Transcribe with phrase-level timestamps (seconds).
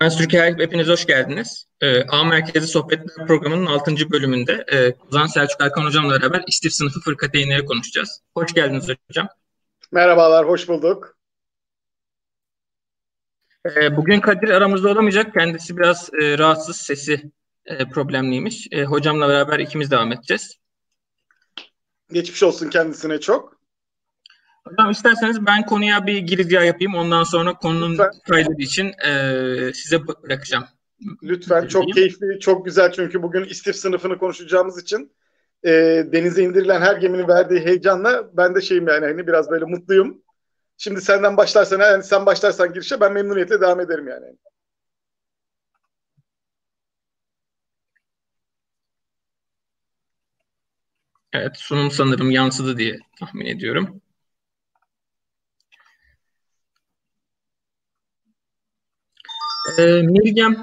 [0.00, 1.66] Ben Türkiye hepiniz hoş geldiniz.
[1.80, 4.10] Ee, A Merkezi Sohbetler programının 6.
[4.10, 8.22] bölümünde e, Ozan Selçuk Erkan hocamla beraber istif sınıfı fırkateyinleri konuşacağız.
[8.34, 9.28] Hoş geldiniz hocam.
[9.92, 11.16] Merhabalar, hoş bulduk.
[13.66, 15.34] Ee, bugün Kadir aramızda olamayacak.
[15.34, 17.30] Kendisi biraz e, rahatsız, sesi
[17.66, 18.68] e, problemliymiş.
[18.70, 20.56] E, hocamla beraber ikimiz devam edeceğiz.
[22.12, 23.55] Geçmiş olsun kendisine çok.
[24.66, 26.94] Hocam isterseniz ben konuya bir girizgah yapayım.
[26.94, 28.10] Ondan sonra konunun Lütfen.
[28.28, 30.64] kaydı için e, size bırakacağım.
[31.22, 31.66] Lütfen.
[31.66, 35.12] Çok keyifli, çok güzel çünkü bugün istif sınıfını konuşacağımız için
[35.64, 35.70] e,
[36.12, 40.22] denize indirilen her geminin verdiği heyecanla ben de şeyim yani hani biraz böyle mutluyum.
[40.78, 44.26] Şimdi senden başlarsan, yani sen başlarsan girişe ben memnuniyetle devam ederim yani.
[51.32, 54.00] Evet, sunum sanırım yansıdı diye tahmin ediyorum.
[59.78, 60.56] Ee, e,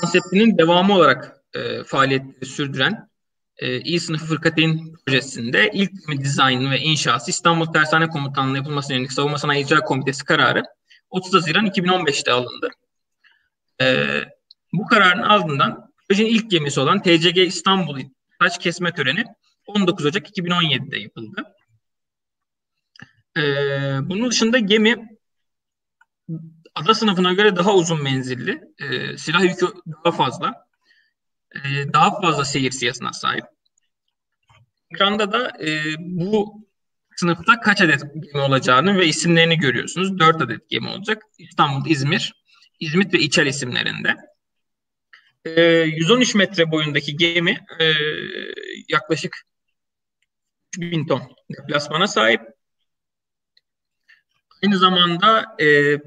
[0.00, 3.08] konseptinin devamı olarak e, faaliyetleri sürdüren
[3.56, 5.92] e, İyi Sınıfı Fırkateyn projesinde ilk
[6.24, 10.62] dizayn ve inşası İstanbul Tersane Komutanlığı yapılmasına yönelik Savunma Sanayi İcra Komitesi kararı
[11.10, 12.70] 30 Haziran 2015'te alındı.
[13.80, 14.06] E,
[14.72, 18.00] bu kararın ardından projenin ilk gemisi olan TCG İstanbul
[18.40, 19.24] taş kesme töreni
[19.66, 21.44] 19 Ocak 2017'de yapıldı.
[23.36, 23.42] E,
[24.08, 25.18] bunun dışında gemi
[26.74, 29.66] ada sınıfına göre daha uzun menzilli, e, silah yükü
[30.04, 30.66] daha fazla,
[31.54, 33.44] e, daha fazla seyir siyasına sahip.
[34.90, 36.64] Ekranda da e, bu
[37.16, 40.18] sınıfta kaç adet gemi olacağını ve isimlerini görüyorsunuz.
[40.18, 41.22] 4 adet gemi olacak.
[41.38, 42.34] İstanbul, İzmir,
[42.80, 44.16] İzmit ve İçer isimlerinde.
[45.44, 47.92] E, 113 metre boyundaki gemi e,
[48.88, 49.36] yaklaşık
[50.78, 51.22] 3000 ton
[51.58, 52.40] deplasmana sahip.
[54.62, 55.98] Aynı zamanda e,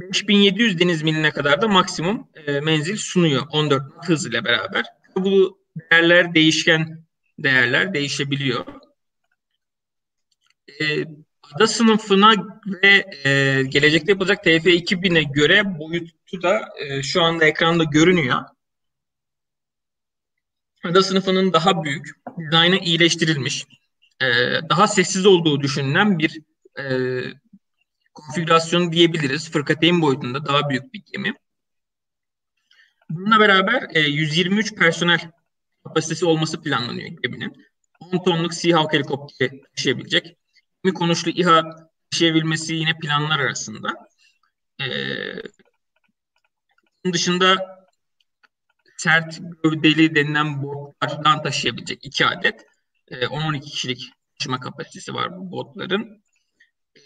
[0.00, 4.84] 5700 deniz miline kadar da maksimum e, menzil sunuyor 14 hız ile beraber.
[5.16, 5.58] Bu
[5.90, 7.04] değerler değişken
[7.38, 8.64] değerler değişebiliyor.
[10.80, 11.04] E,
[11.54, 12.34] ada sınıfına
[12.82, 18.40] ve e, gelecekte yapılacak TF 2000'e göre boyutu da e, şu anda ekranda görünüyor.
[20.84, 22.06] Ada sınıfının daha büyük,
[22.38, 23.66] dizaynı iyileştirilmiş,
[24.20, 24.26] e,
[24.70, 26.40] daha sessiz olduğu düşünülen bir
[26.78, 26.84] e,
[28.14, 29.50] konfigürasyonu diyebiliriz.
[29.50, 31.34] Fırkateyn boyutunda daha büyük bir gemi.
[33.10, 35.30] Bununla beraber e, 123 personel
[35.84, 37.66] kapasitesi olması planlanıyor geminin.
[38.00, 40.36] 10 tonluk Seahawk helikopteri taşıyabilecek.
[40.84, 43.88] Gemi konuşlu İHA taşıyabilmesi yine planlar arasında.
[44.80, 44.86] Ee,
[47.04, 47.56] bunun dışında
[48.96, 52.66] sert gövdeli denilen botlardan taşıyabilecek iki adet.
[53.08, 56.19] E, 10-12 kişilik taşıma kapasitesi var bu botların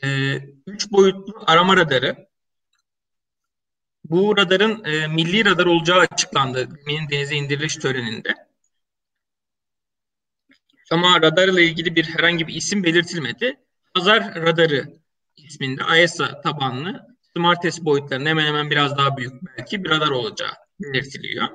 [0.05, 2.29] e, üç boyutlu arama radarı.
[4.05, 8.35] Bu radarın e, milli radar olacağı açıklandı geminin denize indiriliş töreninde.
[10.91, 13.57] Ama radar ile ilgili bir herhangi bir isim belirtilmedi.
[13.95, 14.99] Hazar radarı
[15.37, 21.49] isminde AESA tabanlı Smartest boyutlarının hemen hemen biraz daha büyük belki bir radar olacağı belirtiliyor.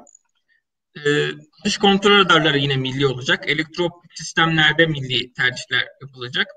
[0.97, 1.27] Ee,
[1.65, 3.49] dış kontrol radarları yine milli olacak.
[3.49, 6.47] Elektro sistemlerde milli tercihler yapılacak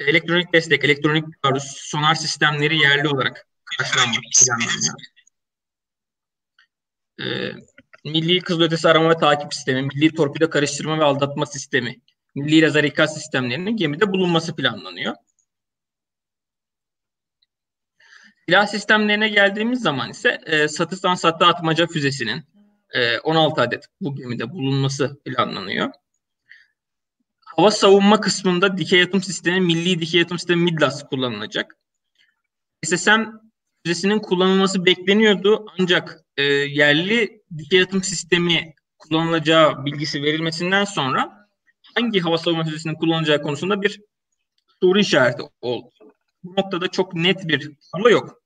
[0.00, 4.22] elektronik destek, elektronik taarruz, sonar sistemleri yerli olarak karşılanmak.
[7.20, 7.52] Ee,
[8.04, 12.00] milli kızılötesi arama ve takip sistemi, milli torpido karıştırma ve aldatma sistemi,
[12.34, 15.14] milli lazer ikaz sistemlerinin gemide bulunması planlanıyor.
[18.48, 22.44] Silah sistemlerine geldiğimiz zaman ise e, satıstan satta atmaca füzesinin
[22.90, 25.90] e, 16 adet bu gemide bulunması planlanıyor
[27.60, 31.76] hava savunma kısmında dikey atım sistemi, milli dikey atım sistemi MIDLAS kullanılacak.
[32.84, 33.20] SSM
[33.84, 41.48] füzesinin kullanılması bekleniyordu ancak e, yerli dikey atım sistemi kullanılacağı bilgisi verilmesinden sonra
[41.94, 44.00] hangi hava savunma füzesinin kullanılacağı konusunda bir
[44.82, 45.90] soru işareti oldu.
[46.44, 48.42] Bu noktada çok net bir tablo yok.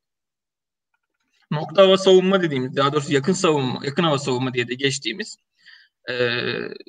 [1.51, 5.37] Nokta hava savunma dediğimiz, daha doğrusu yakın savunma, yakın hava savunma diye de geçtiğimiz
[6.11, 6.37] e,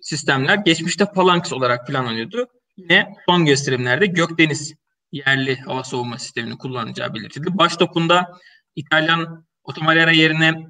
[0.02, 2.48] sistemler geçmişte Phalanx olarak planlanıyordu.
[2.78, 4.76] Yine son gösterimlerde Gökdeniz
[5.12, 7.58] yerli hava savunma sistemini kullanacağı belirtildi.
[7.58, 8.40] Baş topunda
[8.76, 10.68] İtalyan Otomalera yerine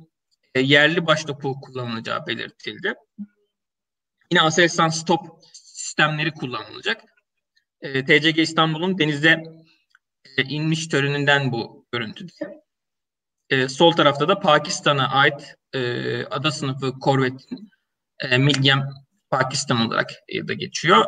[0.55, 2.93] e, yerli baş topu kullanılacağı belirtildi.
[4.31, 5.21] Yine Aselsan stop
[5.53, 7.01] sistemleri kullanılacak.
[7.81, 9.43] E, TCG İstanbul'un denize
[10.37, 12.27] e, inmiş töreninden bu görüntü.
[13.49, 17.69] E, sol tarafta da Pakistan'a ait e, ada sınıfı korvetin
[18.19, 18.89] e, Milgem
[19.29, 20.09] Pakistan olarak
[20.47, 21.05] da geçiyor.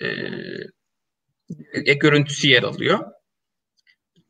[0.00, 0.06] E,
[1.84, 2.98] e, görüntüsü yer alıyor.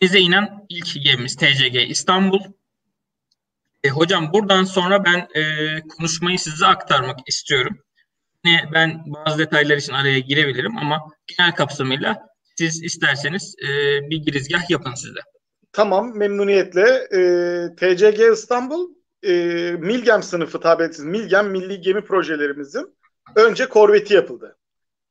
[0.03, 2.41] denize inen ilk gemimiz TCG İstanbul.
[3.85, 7.79] E, hocam buradan sonra ben e, konuşmayı size aktarmak istiyorum.
[8.45, 12.27] Yine ben bazı detaylar için araya girebilirim ama genel kapsamıyla
[12.57, 13.69] siz isterseniz e,
[14.11, 15.21] bir girizgah yapın size.
[15.73, 17.09] Tamam memnuniyetle.
[17.13, 17.21] E,
[17.77, 18.96] TCG İstanbul
[19.27, 22.97] e, Milgem sınıfı tabiriyle Milgem Milli Gemi Projelerimizin
[23.37, 24.57] önce korveti yapıldı.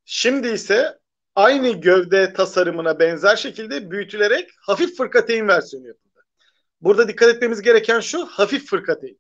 [0.06, 1.00] Şimdi ise
[1.36, 6.26] aynı gövde tasarımına benzer şekilde büyütülerek hafif fırkateyn versiyonu yapıldı.
[6.82, 9.20] Burada dikkat etmemiz gereken şu hafif fırkateyn.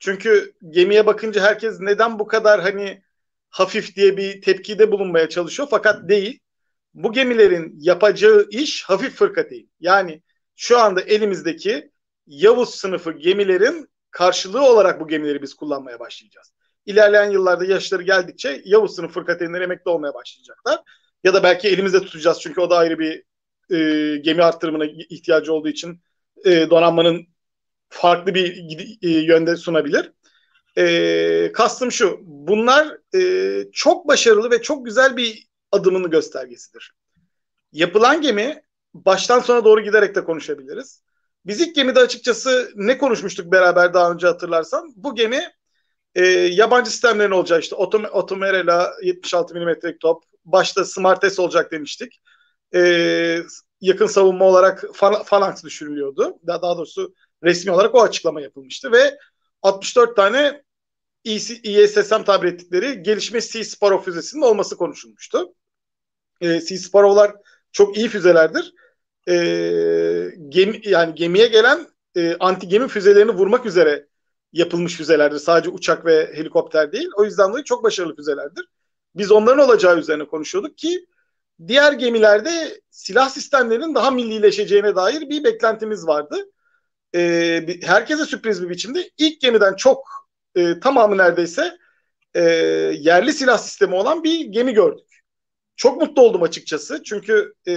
[0.00, 3.02] Çünkü gemiye bakınca herkes neden bu kadar hani
[3.50, 6.40] hafif diye bir tepkide bulunmaya çalışıyor fakat değil.
[6.94, 9.70] Bu gemilerin yapacağı iş hafif fırkateyn.
[9.80, 10.22] Yani
[10.56, 11.90] şu anda elimizdeki
[12.26, 16.52] Yavuz sınıfı gemilerin karşılığı olarak bu gemileri biz kullanmaya başlayacağız.
[16.86, 20.80] İlerleyen yıllarda yaşları geldikçe Yavuz sınıf fırkateynleri emekli olmaya başlayacaklar.
[21.24, 23.24] Ya da belki elimizde tutacağız çünkü o da ayrı bir
[23.70, 26.00] e, gemi arttırımına ihtiyacı olduğu için
[26.44, 27.26] e, donanmanın
[27.88, 28.68] farklı bir
[29.02, 30.12] e, yönde sunabilir.
[30.78, 36.92] E, kastım şu, bunlar e, çok başarılı ve çok güzel bir adımını göstergesidir.
[37.72, 38.62] Yapılan gemi
[38.94, 41.05] baştan sona doğru giderek de konuşabiliriz.
[41.46, 44.92] Biz ilk gemide açıkçası ne konuşmuştuk beraber daha önce hatırlarsan?
[44.96, 45.48] Bu gemi
[46.14, 50.24] e, yabancı sistemlerin olacağı işte Otom Otomerela 76 mm top.
[50.44, 52.20] Başta Smart S olacak demiştik.
[52.74, 53.42] E,
[53.80, 54.84] yakın savunma olarak
[55.26, 56.38] Phalanx düşünülüyordu.
[56.46, 59.18] Daha, daha doğrusu resmi olarak o açıklama yapılmıştı ve
[59.62, 60.62] 64 tane
[61.24, 65.54] ESSM tabir ettikleri gelişmiş Sea Sparrow füzesinin olması konuşulmuştu.
[66.40, 67.32] E, Sea Sparrow'lar
[67.72, 68.74] çok iyi füzelerdir.
[69.28, 69.34] E,
[70.48, 71.86] gemi, yani gemiye gelen
[72.16, 74.06] e, anti gemi füzelerini vurmak üzere
[74.52, 75.38] yapılmış füzelerdir.
[75.38, 77.08] Sadece uçak ve helikopter değil.
[77.16, 78.64] O yüzden dolayı çok başarılı füzelerdir.
[79.14, 81.06] Biz onların olacağı üzerine konuşuyorduk ki
[81.68, 86.36] diğer gemilerde silah sistemlerinin daha millileşeceğine dair bir beklentimiz vardı.
[87.14, 90.06] Ee, herkese sürpriz bir biçimde ilk gemiden çok
[90.54, 91.78] e, tamamı neredeyse
[92.34, 92.42] e,
[92.98, 95.15] yerli silah sistemi olan bir gemi gördük.
[95.76, 97.74] Çok mutlu oldum açıkçası çünkü e,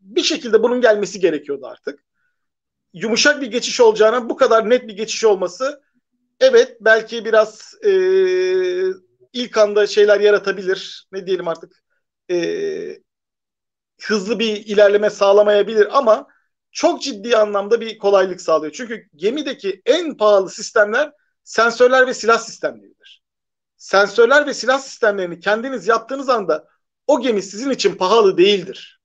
[0.00, 2.04] bir şekilde bunun gelmesi gerekiyordu artık.
[2.92, 5.82] Yumuşak bir geçiş olacağına bu kadar net bir geçiş olması
[6.40, 7.90] evet belki biraz e,
[9.32, 11.08] ilk anda şeyler yaratabilir.
[11.12, 11.82] Ne diyelim artık
[12.30, 12.98] e,
[14.02, 16.26] hızlı bir ilerleme sağlamayabilir ama
[16.72, 18.72] çok ciddi anlamda bir kolaylık sağlıyor.
[18.72, 21.12] Çünkü gemideki en pahalı sistemler
[21.44, 23.22] sensörler ve silah sistemleridir.
[23.76, 26.68] Sensörler ve silah sistemlerini kendiniz yaptığınız anda
[27.10, 29.00] o gemi sizin için pahalı değildir.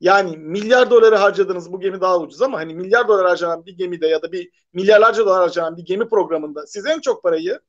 [0.00, 4.06] Yani milyar doları harcadığınız bu gemi daha ucuz ama hani milyar dolar harcanan bir gemide
[4.06, 7.60] ya da bir milyarlarca dolar harcanan bir gemi programında siz en çok parayı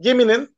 [0.00, 0.56] geminin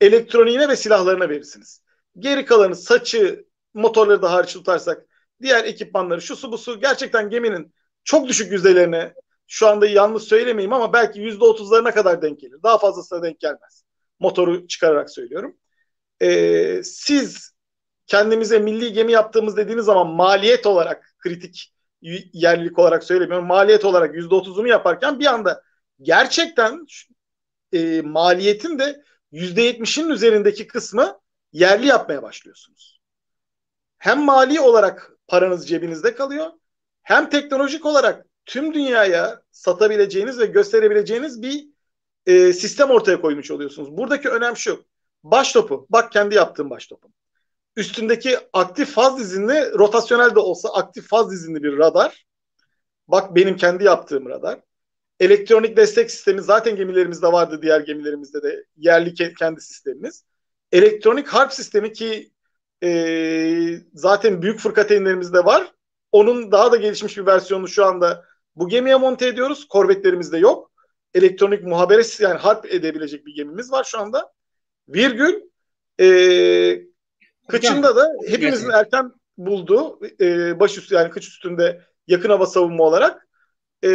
[0.00, 1.82] elektroniğine ve silahlarına verirsiniz.
[2.18, 5.06] Geri kalanı saçı, motorları da hariç tutarsak
[5.42, 7.74] diğer ekipmanları şu su bu su gerçekten geminin
[8.04, 9.14] çok düşük yüzdelerine
[9.46, 12.62] şu anda yalnız söylemeyeyim ama belki yüzde otuzlarına kadar denk gelir.
[12.62, 13.84] Daha fazlasına denk gelmez.
[14.20, 15.56] Motoru çıkararak söylüyorum.
[16.22, 17.57] Ee, siz
[18.08, 21.72] kendimize milli gemi yaptığımız dediğiniz zaman maliyet olarak kritik
[22.32, 23.46] yerlilik olarak söylemiyorum.
[23.46, 25.62] Maliyet olarak yüzde otuzunu yaparken bir anda
[26.02, 26.86] gerçekten
[27.72, 29.02] e, maliyetin de
[29.32, 31.20] yüzde yetmişin üzerindeki kısmı
[31.52, 33.00] yerli yapmaya başlıyorsunuz.
[33.98, 36.50] Hem mali olarak paranız cebinizde kalıyor
[37.02, 41.66] hem teknolojik olarak tüm dünyaya satabileceğiniz ve gösterebileceğiniz bir
[42.26, 43.96] e, sistem ortaya koymuş oluyorsunuz.
[43.96, 44.84] Buradaki önem şu.
[45.24, 45.86] Baş topu.
[45.90, 47.12] Bak kendi yaptığım baş topum.
[47.78, 52.26] Üstündeki aktif faz dizinli, rotasyonel de olsa aktif faz dizinli bir radar.
[53.08, 54.60] Bak benim kendi yaptığım radar.
[55.20, 60.24] Elektronik destek sistemi zaten gemilerimizde vardı, diğer gemilerimizde de yerli kendi sistemimiz.
[60.72, 62.30] Elektronik harp sistemi ki
[62.82, 62.90] e,
[63.94, 65.72] zaten büyük fırkateynlerimizde var.
[66.12, 68.24] Onun daha da gelişmiş bir versiyonu şu anda
[68.56, 69.68] bu gemiye monte ediyoruz.
[69.68, 70.70] Korvetlerimizde yok.
[71.14, 74.32] Elektronik muhabere yani harp edebilecek bir gemimiz var şu anda.
[74.88, 75.34] Virgül
[76.00, 76.87] e,
[77.48, 83.28] kıçında da hepimizin erken bulduğu e, baş üstü yani kıç üstünde yakın hava savunma olarak
[83.84, 83.90] e,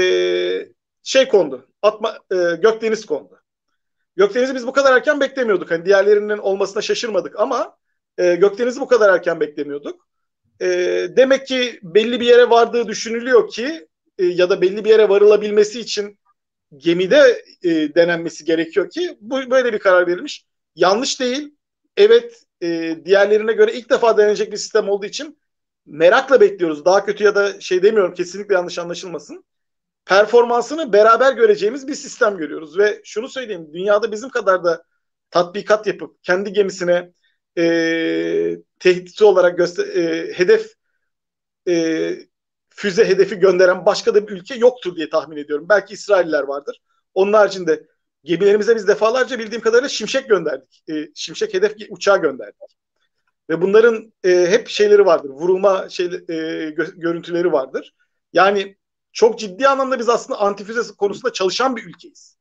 [1.04, 1.68] şey kondu.
[1.82, 3.40] Atma, e, Gökdeniz kondu.
[4.16, 5.72] Gökdeniz'i biz bu kadar erken beklemiyorduk.
[5.72, 7.78] Hani diğerlerinin olmasına şaşırmadık ama
[8.18, 10.08] e, Gökdeniz'i bu kadar erken beklemiyorduk.
[10.62, 10.68] E,
[11.18, 15.80] demek ki belli bir yere vardığı düşünülüyor ki e, ya da belli bir yere varılabilmesi
[15.80, 16.20] için
[16.78, 20.46] gemide e, denenmesi gerekiyor ki bu böyle bir karar verilmiş.
[20.76, 21.56] Yanlış değil.
[21.98, 25.40] Evet e, diğerlerine göre ilk defa denenecek bir sistem olduğu için
[25.86, 26.86] merakla bekliyoruz.
[26.86, 29.46] Daha kötü ya da şey demiyorum kesinlikle yanlış anlaşılmasın.
[30.06, 34.84] Performansını beraber göreceğimiz bir sistem görüyoruz ve şunu söyleyeyim dünyada bizim kadar da
[35.32, 37.14] tatbikat yapıp kendi gemisine
[37.58, 40.74] e, tehditçi olarak göster e, hedef
[41.68, 42.16] e,
[42.70, 45.66] füze hedefi gönderen başka da bir ülke yoktur diye tahmin ediyorum.
[45.70, 46.82] Belki İsrailler vardır.
[47.14, 47.88] Onun haricinde
[48.24, 50.84] gemilerimize biz defalarca bildiğim kadarıyla şimşek gönderdik.
[50.90, 52.78] E, şimşek hedef uçağı gönderdik.
[53.50, 55.30] Ve bunların e, hep şeyleri vardır.
[55.30, 56.10] Vurulma şey, e,
[56.70, 57.94] gö- görüntüleri vardır.
[58.34, 58.78] Yani
[59.12, 62.38] çok ciddi anlamda biz aslında antifüze konusunda çalışan bir ülkeyiz.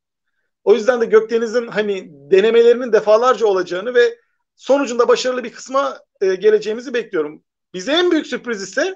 [0.63, 4.17] O yüzden de Gökdeniz'in hani denemelerinin defalarca olacağını ve
[4.55, 7.43] sonucunda başarılı bir kısma e, geleceğimizi bekliyorum.
[7.73, 8.95] Bize en büyük sürpriz ise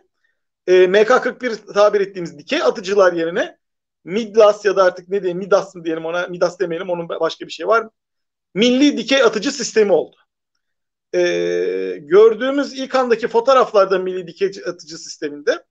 [0.67, 3.57] e, MK41 tabir ettiğimiz dikey atıcılar yerine
[4.07, 7.51] Midlas ya da artık ne diyelim Midas mı diyelim ona Midas demeyelim onun başka bir
[7.51, 7.87] şey var.
[8.53, 10.15] Milli dikey atıcı sistemi oldu.
[11.13, 11.19] E,
[12.01, 15.63] gördüğümüz ilk andaki fotoğraflarda milli dikey atıcı sisteminde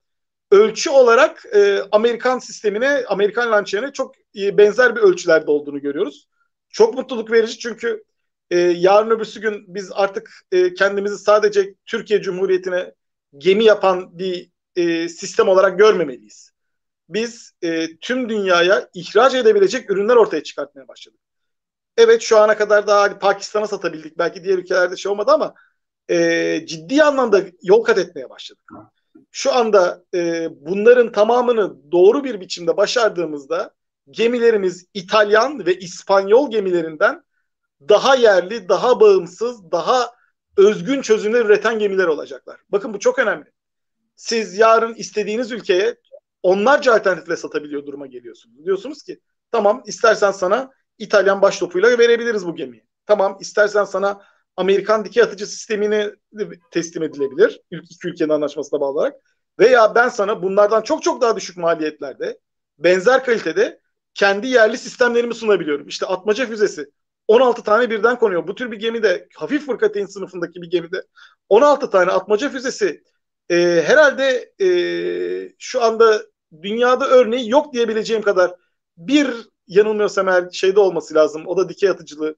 [0.51, 6.27] ölçü olarak e, Amerikan sistemine, Amerikan lançerine çok e, benzer bir ölçülerde olduğunu görüyoruz.
[6.69, 8.03] Çok mutluluk verici çünkü
[8.51, 12.93] e, yarın öbürsü gün biz artık e, kendimizi sadece Türkiye Cumhuriyeti'ne
[13.37, 16.56] gemi yapan bir e, sistem olarak görmemeliyiz.
[17.09, 21.19] Biz e, tüm dünyaya ihraç edebilecek ürünler ortaya çıkartmaya başladık.
[21.97, 24.17] Evet şu ana kadar daha Pakistan'a satabildik.
[24.17, 25.53] Belki diğer ülkelerde şey olmadı ama
[26.09, 28.71] e, ciddi anlamda yol kat etmeye başladık.
[29.31, 33.73] Şu anda e, bunların tamamını doğru bir biçimde başardığımızda
[34.09, 37.23] gemilerimiz İtalyan ve İspanyol gemilerinden
[37.89, 40.11] daha yerli, daha bağımsız, daha
[40.57, 42.59] özgün çözümler üreten gemiler olacaklar.
[42.69, 43.51] Bakın bu çok önemli.
[44.15, 45.95] Siz yarın istediğiniz ülkeye
[46.47, 48.65] onlarca alternatifle satabiliyor duruma geliyorsunuz.
[48.65, 49.19] Diyorsunuz ki
[49.51, 52.83] tamam istersen sana İtalyan baş topuyla verebiliriz bu gemiyi.
[53.05, 54.21] Tamam istersen sana
[54.55, 56.11] Amerikan dikey atıcı sistemini
[56.71, 57.61] teslim edilebilir.
[57.71, 59.15] İki ülkenin anlaşmasına bağlı olarak.
[59.59, 62.39] Veya ben sana bunlardan çok çok daha düşük maliyetlerde
[62.77, 63.79] benzer kalitede
[64.13, 65.87] kendi yerli sistemlerimi sunabiliyorum.
[65.87, 66.91] İşte atmaca füzesi
[67.27, 68.47] 16 tane birden konuyor.
[68.47, 71.03] Bu tür bir gemide hafif fırkateyn sınıfındaki bir gemide
[71.49, 73.03] 16 tane atmaca füzesi
[73.49, 74.69] e, herhalde e,
[75.59, 76.23] şu anda
[76.61, 78.55] dünyada örneği yok diyebileceğim kadar
[78.97, 79.27] bir
[79.67, 81.47] yanılmıyorsam eğer şeyde olması lazım.
[81.47, 82.35] O da dikey atıcılı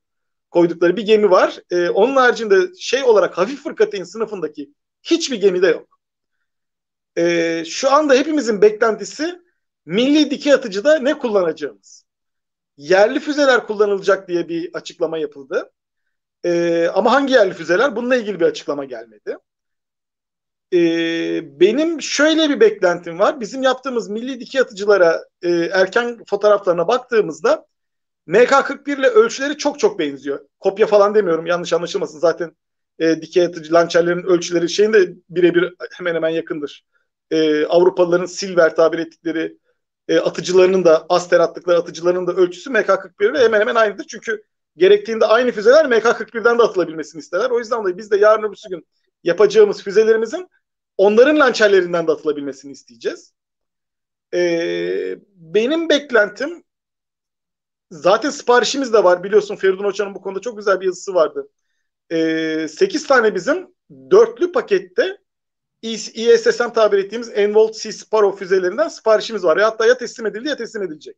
[0.51, 1.60] koydukları bir gemi var.
[1.72, 4.74] E, onun haricinde şey olarak hafif fırkateyn sınıfındaki
[5.04, 6.00] hiçbir gemide yok.
[7.18, 9.39] E, şu anda hepimizin beklentisi
[9.86, 12.06] milli dikey atıcıda ne kullanacağımız.
[12.78, 15.72] Yerli füzeler kullanılacak diye bir açıklama yapıldı.
[16.46, 17.96] E, ama hangi yerli füzeler?
[17.96, 19.38] Bununla ilgili bir açıklama gelmedi.
[20.74, 20.80] E,
[21.60, 23.40] benim şöyle bir beklentim var.
[23.40, 27.66] Bizim yaptığımız milli dikey atıcılara e, erken fotoğraflarına baktığımızda
[28.28, 30.40] MK41 ile ölçüleri çok çok benziyor.
[30.60, 32.20] Kopya falan demiyorum yanlış anlaşılmasın.
[32.20, 32.56] Zaten
[33.00, 36.86] e, dikey atıcı lançerlerin ölçüleri şeyin de birebir hemen hemen yakındır.
[37.32, 39.58] E, Avrupalıların Silver tabir ettikleri
[40.08, 44.06] e, atıcılarının da Aster attıkları atıcılarının da ölçüsü MK41 ve hemen hemen aynıdır.
[44.10, 44.44] Çünkü
[44.78, 47.50] gerektiğinde aynı füzeler MK41'den de atılabilmesini isterler.
[47.50, 48.88] O yüzden dolayı biz de yarın öbürsü gün
[49.24, 50.48] yapacağımız füzelerimizin
[51.00, 53.34] onların lançerlerinden de atılabilmesini isteyeceğiz.
[54.34, 56.63] Ee, benim beklentim
[57.91, 59.24] zaten siparişimiz de var.
[59.24, 61.50] Biliyorsun Feridun Hoca'nın bu konuda çok güzel bir yazısı vardı.
[62.12, 63.68] Ee, 8 tane bizim
[64.12, 65.18] dörtlü pakette
[65.84, 69.58] ESSM tabir ettiğimiz Envolt C Sparrow füzelerinden siparişimiz var.
[69.58, 71.18] Ya hatta ya teslim edildi ya teslim edilecek.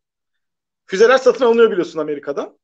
[0.85, 2.59] Füzeler satın alınıyor biliyorsun Amerika'dan.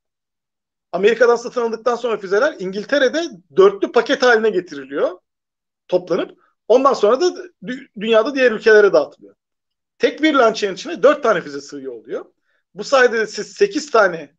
[0.91, 3.23] Amerika'dan satın alındıktan sonra füzeler İngiltere'de
[3.57, 5.19] dörtlü paket haline getiriliyor.
[5.87, 6.46] Toplanıp.
[6.67, 7.35] Ondan sonra da
[7.99, 9.35] dünyada diğer ülkelere dağıtılıyor.
[9.99, 12.25] Tek bir launcher'ın içine dört tane füze sığıyor oluyor.
[12.73, 14.35] Bu sayede siz sekiz tane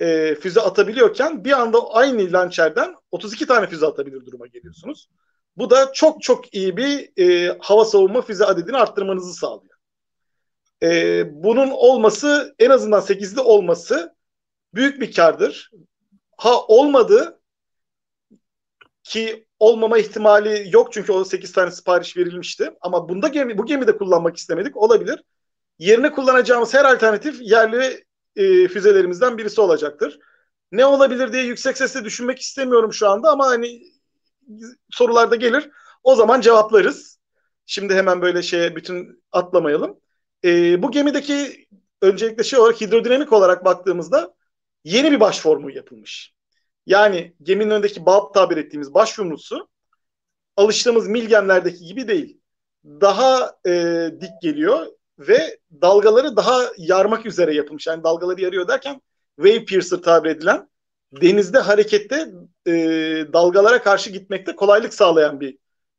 [0.00, 5.08] e, füze atabiliyorken bir anda aynı launcher'den 32 tane füze atabilir duruma geliyorsunuz.
[5.56, 9.78] Bu da çok çok iyi bir e, hava savunma füze adedini arttırmanızı sağlıyor.
[10.82, 14.14] E, bunun olması en azından 8'li olması
[14.74, 15.70] büyük bir kardır.
[16.36, 17.40] Ha olmadı
[19.02, 22.70] ki olmama ihtimali yok çünkü o 8 tane sipariş verilmişti.
[22.80, 24.76] Ama bunda gemi, bu gemide kullanmak istemedik.
[24.76, 25.24] Olabilir.
[25.78, 28.04] Yerine kullanacağımız her alternatif yerli
[28.36, 30.18] e, füzelerimizden birisi olacaktır.
[30.72, 33.82] Ne olabilir diye yüksek sesle düşünmek istemiyorum şu anda ama hani
[34.90, 35.70] sorularda gelir.
[36.02, 37.18] O zaman cevaplarız.
[37.66, 40.00] Şimdi hemen böyle şeye bütün atlamayalım.
[40.44, 41.66] E, bu gemideki
[42.02, 44.34] öncelikle şey olarak hidrodinamik olarak baktığımızda
[44.84, 46.34] yeni bir baş formu yapılmış.
[46.88, 49.68] Yani geminin önündeki balp tabir ettiğimiz baş yumrusu
[50.56, 52.40] alıştığımız milgemlerdeki gibi değil.
[52.84, 53.72] Daha e,
[54.20, 54.86] dik geliyor
[55.18, 57.86] ve dalgaları daha yarmak üzere yapılmış.
[57.86, 59.00] Yani dalgaları yarıyor derken
[59.36, 60.68] wave piercer tabir edilen
[61.12, 62.28] denizde harekette
[62.66, 62.72] e,
[63.32, 65.58] dalgalara karşı gitmekte kolaylık sağlayan bir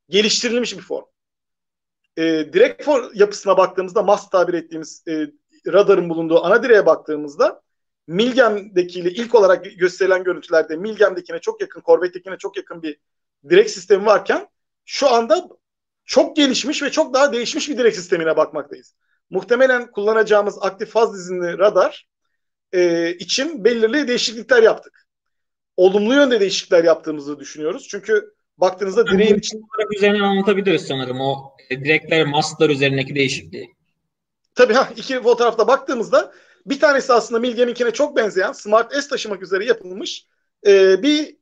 [0.09, 1.05] geliştirilmiş bir form.
[2.17, 5.27] E, direkt for yapısına baktığımızda mast tabir ettiğimiz e,
[5.67, 7.61] radarın bulunduğu ana direğe baktığımızda
[8.09, 12.97] Milgem'dekiyle ilk olarak gösterilen görüntülerde Milgem'dekine çok yakın, Corvette'dekine çok yakın bir
[13.49, 14.47] direk sistemi varken
[14.85, 15.49] şu anda
[16.05, 18.95] çok gelişmiş ve çok daha değişmiş bir direk sistemine bakmaktayız.
[19.29, 22.07] Muhtemelen kullanacağımız aktif faz dizinli radar
[22.73, 25.07] e, için belirli değişiklikler yaptık.
[25.77, 27.87] Olumlu yönde değişiklikler yaptığımızı düşünüyoruz.
[27.87, 29.57] Çünkü baktığınızda yani direğin için...
[29.57, 33.75] olarak üzerine anlatabiliriz sanırım o e, direkler, mastlar üzerindeki değişikliği.
[34.55, 36.33] Tabii ha iki fotoğrafta baktığımızda
[36.69, 40.27] bir tanesi aslında Milgem'inkine çok benzeyen Smart S taşımak üzere yapılmış
[40.67, 41.37] e, bir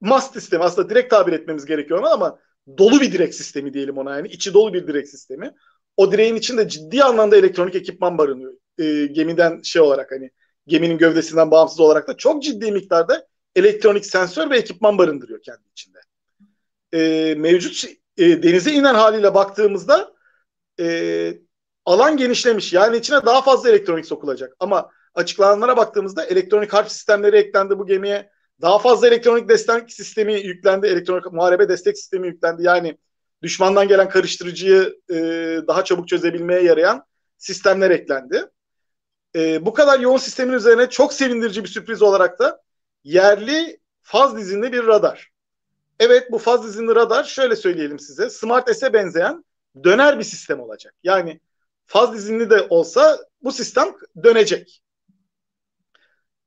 [0.00, 0.64] mast sistemi.
[0.64, 2.38] Aslında direkt tabir etmemiz gerekiyor ona ama
[2.78, 4.28] dolu bir direk sistemi diyelim ona yani.
[4.28, 5.54] içi dolu bir direk sistemi.
[5.96, 8.54] O direğin içinde ciddi anlamda elektronik ekipman barınıyor.
[8.78, 10.30] E, gemiden şey olarak hani
[10.66, 15.98] geminin gövdesinden bağımsız olarak da çok ciddi miktarda elektronik sensör ve ekipman barındırıyor kendi içinde.
[16.92, 17.84] E, mevcut
[18.16, 20.14] e, denize inen haliyle baktığımızda
[20.80, 21.38] e,
[21.86, 22.72] alan genişlemiş.
[22.72, 24.56] Yani içine daha fazla elektronik sokulacak.
[24.60, 28.30] Ama açıklananlara baktığımızda elektronik harp sistemleri eklendi bu gemiye.
[28.62, 30.86] Daha fazla elektronik destek sistemi yüklendi.
[30.86, 32.62] Elektronik muharebe destek sistemi yüklendi.
[32.62, 32.98] Yani
[33.42, 35.16] düşmandan gelen karıştırıcıyı e,
[35.68, 37.04] daha çabuk çözebilmeye yarayan
[37.38, 38.44] sistemler eklendi.
[39.36, 42.62] E, bu kadar yoğun sistemin üzerine çok sevindirici bir sürpriz olarak da
[43.04, 45.30] yerli faz dizinli bir radar.
[46.00, 48.30] Evet bu faz dizinli radar şöyle söyleyelim size.
[48.30, 49.44] Smart S'e benzeyen
[49.84, 50.94] döner bir sistem olacak.
[51.02, 51.40] Yani
[51.86, 54.82] faz dizinli de olsa bu sistem dönecek.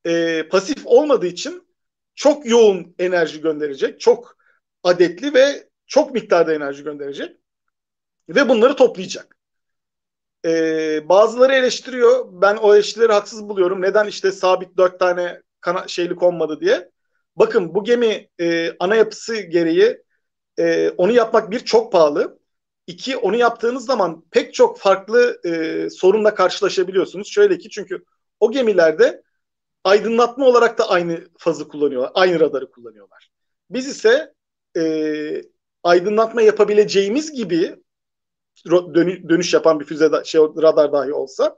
[0.06, 1.68] E, pasif olmadığı için
[2.16, 4.00] çok yoğun enerji gönderecek.
[4.00, 4.38] Çok
[4.84, 7.38] adetli ve çok miktarda enerji gönderecek.
[8.30, 9.38] Ve bunları toplayacak.
[10.46, 12.26] Ee, bazıları eleştiriyor.
[12.32, 13.82] Ben o eleştirileri haksız buluyorum.
[13.82, 16.90] Neden işte sabit dört tane kana şeyli konmadı diye.
[17.36, 19.98] Bakın bu gemi e, ana yapısı gereği
[20.60, 22.40] e, onu yapmak bir çok pahalı.
[22.88, 27.28] İki onu yaptığınız zaman pek çok farklı e, sorunla karşılaşabiliyorsunuz.
[27.28, 28.06] Şöyle ki çünkü
[28.40, 29.24] o gemilerde
[29.84, 32.12] aydınlatma olarak da aynı fazı kullanıyorlar.
[32.14, 33.30] Aynı radarı kullanıyorlar.
[33.70, 34.34] Biz ise
[34.78, 35.42] e,
[35.84, 37.76] aydınlatma yapabileceğimiz gibi
[39.30, 41.58] dönüş yapan bir füze şey, radar dahi olsa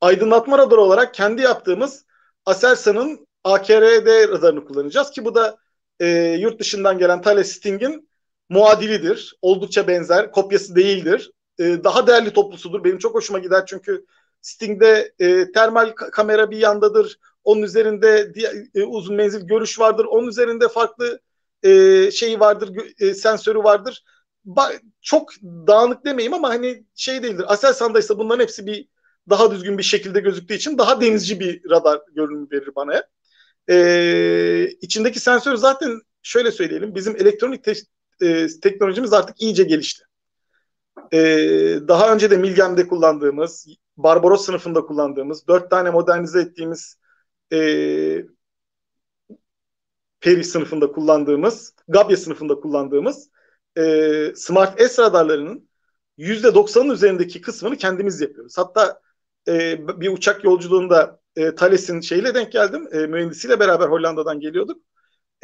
[0.00, 2.04] aydınlatma radarı olarak kendi yaptığımız
[2.46, 5.56] Aselsan'ın AKRD radarını kullanacağız ki bu da
[6.00, 6.06] e,
[6.40, 8.09] yurt dışından gelen Thales Sting'in
[8.50, 9.36] muadilidir.
[9.42, 10.32] Oldukça benzer.
[10.32, 11.32] Kopyası değildir.
[11.58, 12.84] E, daha değerli toplusudur.
[12.84, 14.06] Benim çok hoşuma gider çünkü
[14.40, 17.18] Sting'de e, termal kamera bir yandadır.
[17.44, 18.32] Onun üzerinde
[18.74, 20.04] e, uzun menzil görüş vardır.
[20.04, 21.20] Onun üzerinde farklı
[21.62, 24.04] e, şeyi vardır, e, sensörü vardır.
[24.46, 27.44] Ba- çok dağınık demeyeyim ama hani şey değildir.
[27.48, 28.88] Aselsan'da ise bunların hepsi bir
[29.30, 33.02] daha düzgün bir şekilde gözüktüğü için daha denizci bir radar görünümü verir bana.
[33.70, 36.94] E, içindeki sensör zaten şöyle söyleyelim.
[36.94, 37.74] Bizim elektronik te-
[38.22, 40.04] e, teknolojimiz artık iyice gelişti.
[41.12, 41.18] E,
[41.88, 46.96] daha önce de Milgem'de kullandığımız, Barbaros sınıfında kullandığımız, dört tane modernize ettiğimiz
[47.52, 47.58] e,
[50.20, 53.30] Peri sınıfında kullandığımız, Gabya sınıfında kullandığımız
[53.78, 55.68] e, Smart S radarlarının
[56.18, 58.58] %90'ın üzerindeki kısmını kendimiz yapıyoruz.
[58.58, 59.00] Hatta
[59.48, 62.88] e, bir uçak yolculuğunda e, Thales'in şeyle denk geldim.
[62.92, 64.82] E, mühendisiyle beraber Hollanda'dan geliyorduk.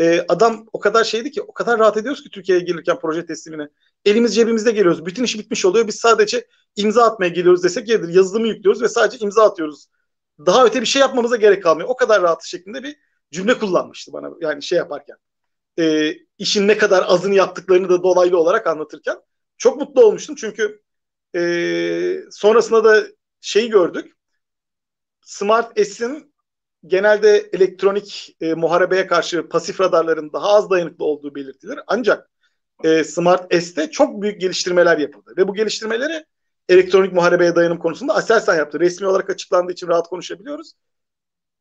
[0.01, 3.69] E, adam o kadar şeydi ki o kadar rahat ediyoruz ki Türkiye'ye gelirken proje teslimine.
[4.05, 5.07] Elimiz cebimizde geliyoruz.
[5.07, 5.87] Bütün iş bitmiş oluyor.
[5.87, 8.15] Biz sadece imza atmaya geliyoruz desek yeridir.
[8.15, 9.87] Yazılımı yüklüyoruz ve sadece imza atıyoruz.
[10.47, 11.89] Daha öte bir şey yapmamıza gerek kalmıyor.
[11.89, 12.97] O kadar rahat şeklinde bir
[13.33, 15.17] cümle kullanmıştı bana yani şey yaparken.
[15.79, 19.17] E, işin ne kadar azını yaptıklarını da dolaylı olarak anlatırken.
[19.59, 20.83] Çok mutlu olmuştum çünkü
[21.37, 21.41] e,
[22.31, 23.07] sonrasında da
[23.41, 24.13] şeyi gördük.
[25.23, 26.35] Smart S'in
[26.87, 31.79] genelde elektronik e, muharebeye karşı pasif radarların daha az dayanıklı olduğu belirtilir.
[31.87, 32.31] Ancak
[32.85, 35.35] e, Smart S'te çok büyük geliştirmeler yapıldı.
[35.37, 36.25] Ve bu geliştirmeleri
[36.69, 38.81] elektronik muharebeye dayanım konusunda Aselsan yaptı.
[38.81, 40.73] Resmi olarak açıklandığı için rahat konuşabiliyoruz.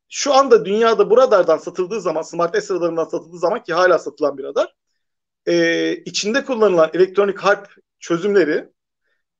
[0.09, 4.37] Şu anda dünyada bu radardan satıldığı zaman, Smart S radarından satıldığı zaman ki hala satılan
[4.37, 4.75] bir radar,
[5.45, 8.69] e, içinde kullanılan elektronik harp çözümleri,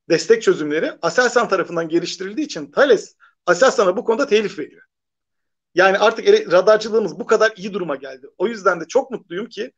[0.10, 4.84] destek çözümleri Aselsan tarafından geliştirildiği için Thales Aselsan'a bu konuda telif veriyor.
[5.76, 8.28] Yani artık ele, radarcılığımız bu kadar iyi duruma geldi.
[8.38, 9.72] O yüzden de çok mutluyum ki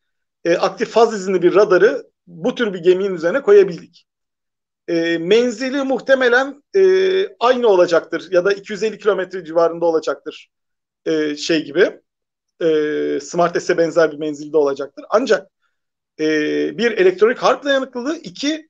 [0.45, 4.07] e, aktif faz izinli bir radarı bu tür bir geminin üzerine koyabildik.
[4.87, 6.81] E, menzili muhtemelen e,
[7.39, 10.49] aynı olacaktır ya da 250 kilometre civarında olacaktır
[11.05, 11.99] e, şey gibi.
[12.61, 15.05] E, Smart S'e benzer bir menzilde olacaktır.
[15.09, 15.47] Ancak
[16.19, 16.25] e,
[16.77, 18.69] bir elektronik harp dayanıklılığı, iki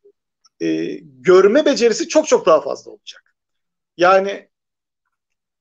[0.59, 3.35] e, görme becerisi çok çok daha fazla olacak.
[3.97, 4.46] Yani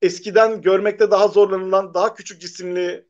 [0.02, 3.06] eskiden görmekte daha zorlanılan daha küçük cisimli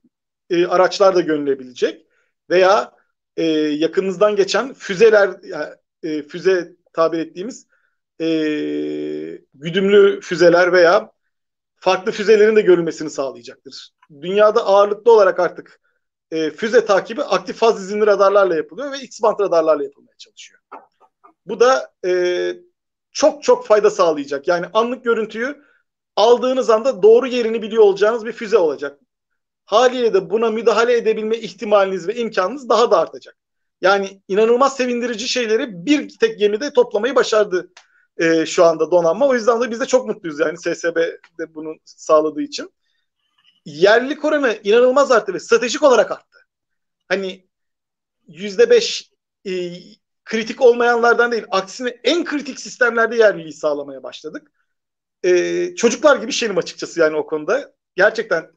[0.50, 2.06] e, araçlar da görülebilecek
[2.50, 2.92] veya
[3.36, 5.30] e, yakınınızdan geçen füzeler
[6.02, 7.66] e, füze tabir ettiğimiz
[8.20, 8.26] e,
[9.54, 11.12] güdümlü füzeler veya
[11.76, 13.90] farklı füzelerin de görülmesini sağlayacaktır.
[14.20, 15.80] Dünyada ağırlıklı olarak artık
[16.30, 20.60] e, füze takibi aktif faz izinli radarlarla yapılıyor ve X-band radarlarla yapılmaya çalışıyor.
[21.46, 22.52] Bu da e,
[23.12, 24.48] çok çok fayda sağlayacak.
[24.48, 25.65] Yani anlık görüntüyü
[26.16, 29.00] aldığınız anda doğru yerini biliyor olacağınız bir füze olacak.
[29.64, 33.36] Haliyle de buna müdahale edebilme ihtimaliniz ve imkanınız daha da artacak.
[33.80, 37.72] Yani inanılmaz sevindirici şeyleri bir tek gemide toplamayı başardı
[38.18, 39.28] e, şu anda donanma.
[39.28, 40.96] O yüzden de biz de çok mutluyuz yani SSB
[41.38, 42.72] de bunu sağladığı için.
[43.64, 46.38] Yerlilik oranı inanılmaz arttı ve stratejik olarak arttı.
[47.08, 47.46] Hani
[48.28, 49.10] yüzde beş
[49.46, 49.72] e,
[50.24, 54.52] kritik olmayanlardan değil, aksine en kritik sistemlerde yerliliği sağlamaya başladık.
[55.24, 57.74] E, çocuklar gibi şeyim açıkçası yani o konuda.
[57.96, 58.50] Gerçekten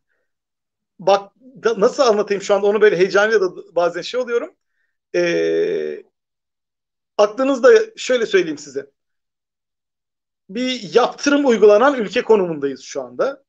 [0.99, 4.55] bak da, nasıl anlatayım şu anda onu böyle heyecanlı da bazen şey oluyorum.
[5.15, 6.03] E,
[7.17, 8.91] aklınızda şöyle söyleyeyim size.
[10.49, 13.43] Bir yaptırım uygulanan ülke konumundayız şu anda.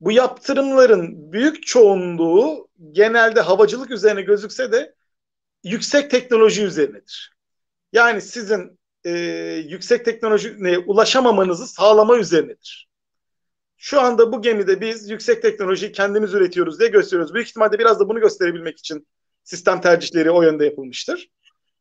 [0.00, 4.94] Bu yaptırımların büyük çoğunluğu genelde havacılık üzerine gözükse de
[5.64, 7.32] yüksek teknoloji üzerinedir.
[7.92, 9.10] Yani sizin e,
[9.68, 12.90] yüksek teknolojiye ulaşamamanızı sağlama üzerinedir.
[13.76, 17.34] Şu anda bu gemide biz yüksek teknolojiyi kendimiz üretiyoruz diye gösteriyoruz.
[17.34, 19.06] Büyük ihtimalle biraz da bunu gösterebilmek için
[19.44, 21.30] sistem tercihleri o yönde yapılmıştır.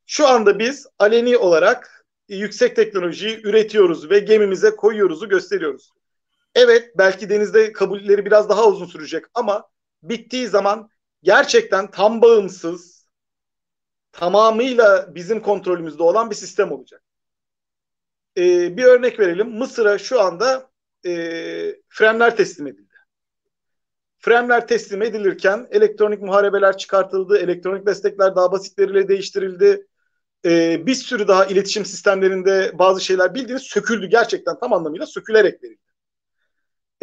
[0.06, 5.92] Şu anda biz aleni olarak yüksek teknolojiyi üretiyoruz ve gemimize koyuyoruzu gösteriyoruz.
[6.56, 9.70] Evet belki denizde kabulleri biraz daha uzun sürecek ama
[10.04, 10.90] bittiği zaman
[11.24, 13.06] gerçekten tam bağımsız,
[14.12, 17.04] tamamıyla bizim kontrolümüzde olan bir sistem olacak.
[18.38, 19.50] Ee, bir örnek verelim.
[19.50, 20.70] Mısır'a şu anda
[21.06, 21.12] e,
[21.90, 22.94] frenler teslim edildi.
[24.20, 29.88] Frenler teslim edilirken elektronik muharebeler çıkartıldı, elektronik destekler daha basitleriyle değiştirildi.
[30.46, 34.08] Ee, bir sürü daha iletişim sistemlerinde bazı şeyler bildiğiniz söküldü.
[34.08, 35.82] Gerçekten tam anlamıyla sökülerek verildi.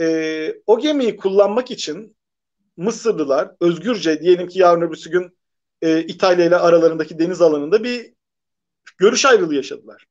[0.01, 2.17] Ee, o gemiyi kullanmak için
[2.77, 5.39] Mısırlılar özgürce diyelim ki yarın öbürsü gün
[5.83, 8.13] e, İtalya ile aralarındaki deniz alanında bir
[8.99, 10.07] görüş ayrılığı yaşadılar.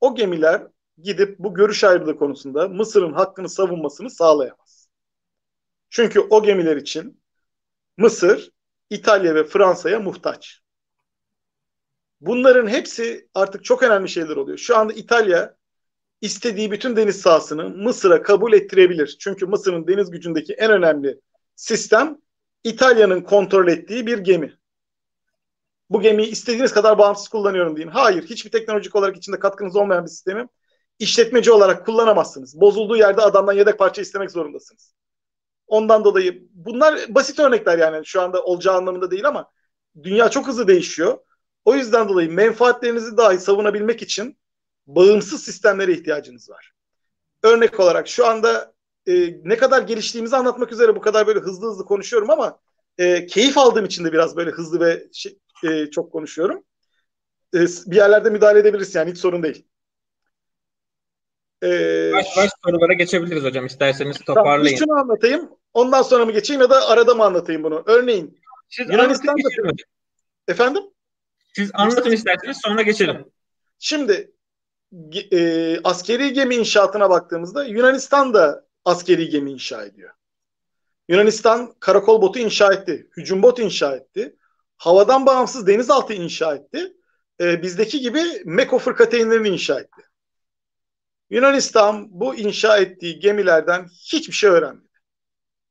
[0.00, 0.66] O gemiler
[1.02, 4.88] gidip bu görüş ayrılığı konusunda Mısır'ın hakkını savunmasını sağlayamaz.
[5.90, 7.20] Çünkü o gemiler için
[7.96, 8.50] Mısır,
[8.90, 10.60] İtalya ve Fransa'ya muhtaç.
[12.20, 14.58] Bunların hepsi artık çok önemli şeyler oluyor.
[14.58, 15.56] Şu anda İtalya
[16.20, 19.16] istediği bütün deniz sahasını Mısır'a kabul ettirebilir.
[19.20, 21.20] Çünkü Mısır'ın deniz gücündeki en önemli
[21.56, 22.18] sistem
[22.64, 24.58] İtalya'nın kontrol ettiği bir gemi
[25.90, 27.88] bu gemiyi istediğiniz kadar bağımsız kullanıyorum deyin.
[27.88, 30.48] Hayır, hiçbir teknolojik olarak içinde katkınız olmayan bir sistemi
[30.98, 32.60] işletmeci olarak kullanamazsınız.
[32.60, 34.94] Bozulduğu yerde adamdan yedek parça istemek zorundasınız.
[35.66, 39.50] Ondan dolayı bunlar basit örnekler yani şu anda olacağı anlamında değil ama
[40.02, 41.18] dünya çok hızlı değişiyor.
[41.64, 44.38] O yüzden dolayı menfaatlerinizi dahi savunabilmek için
[44.86, 46.72] bağımsız sistemlere ihtiyacınız var.
[47.42, 48.74] Örnek olarak şu anda
[49.06, 49.12] e,
[49.44, 52.58] ne kadar geliştiğimizi anlatmak üzere bu kadar böyle hızlı hızlı konuşuyorum ama
[52.98, 56.64] e, keyif aldığım için de biraz böyle hızlı ve şey, e, çok konuşuyorum.
[57.54, 59.66] E, bir yerlerde müdahale edebiliriz yani hiç sorun değil.
[61.62, 64.76] Ee, baş baş sorulara geçebiliriz hocam isterseniz toparlayın.
[64.76, 65.50] Tamam, şunu anlatayım.
[65.74, 67.82] Ondan sonra mı geçeyim ya da arada mı anlatayım bunu?
[67.86, 69.48] Örneğin Siz Yunanistan'da
[70.48, 70.82] Efendim?
[71.54, 73.24] Siz anlatın isterseniz sonra geçelim.
[73.78, 74.32] Şimdi
[75.32, 80.10] e, askeri gemi inşaatına baktığımızda Yunanistan da askeri gemi inşa ediyor.
[81.08, 83.08] Yunanistan karakol botu inşa etti.
[83.16, 84.36] Hücum botu inşa etti
[84.76, 86.92] havadan bağımsız denizaltı inşa etti.
[87.40, 90.02] E, bizdeki gibi Meko fırkateynlerini inşa etti.
[91.30, 94.88] Yunanistan bu inşa ettiği gemilerden hiçbir şey öğrenmedi.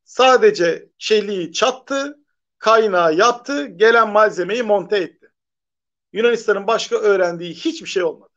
[0.03, 2.17] Sadece çeliği çattı,
[2.57, 5.31] kaynağı yaptı, gelen malzemeyi monte etti.
[6.13, 8.31] Yunanistan'ın başka öğrendiği hiçbir şey olmadı.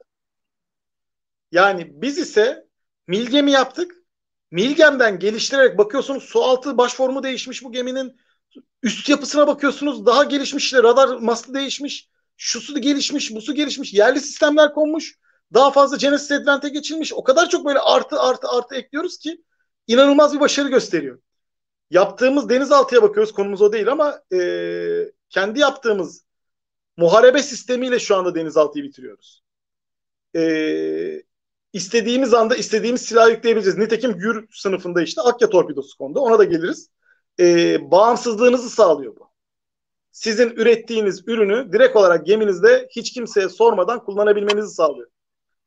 [1.52, 2.66] Yani biz ise
[3.06, 3.94] mil gemi yaptık.
[4.50, 8.20] Milgem'den geliştirerek bakıyorsunuz su altı baş formu değişmiş bu geminin
[8.82, 12.08] üst yapısına bakıyorsunuz daha gelişmiş radar mastı değişmiş.
[12.36, 13.94] Şusu gelişmiş, busu gelişmiş.
[13.94, 15.18] Yerli sistemler konmuş.
[15.54, 17.12] Daha fazla Genesis Advent'e geçilmiş.
[17.12, 19.42] O kadar çok böyle artı artı artı ekliyoruz ki
[19.86, 21.18] inanılmaz bir başarı gösteriyor.
[21.90, 23.32] Yaptığımız denizaltıya bakıyoruz.
[23.32, 26.24] Konumuz o değil ama e, kendi yaptığımız
[26.96, 29.42] muharebe sistemiyle şu anda denizaltıyı bitiriyoruz.
[30.36, 31.22] E,
[31.72, 33.78] istediğimiz anda istediğimiz silah yükleyebileceğiz.
[33.78, 36.20] Nitekim Gür sınıfında işte Akya torpidosu kondu.
[36.20, 36.90] Ona da geliriz
[37.40, 39.28] e, bağımsızlığınızı sağlıyor bu.
[40.12, 45.08] Sizin ürettiğiniz ürünü direkt olarak geminizde hiç kimseye sormadan kullanabilmenizi sağlıyor.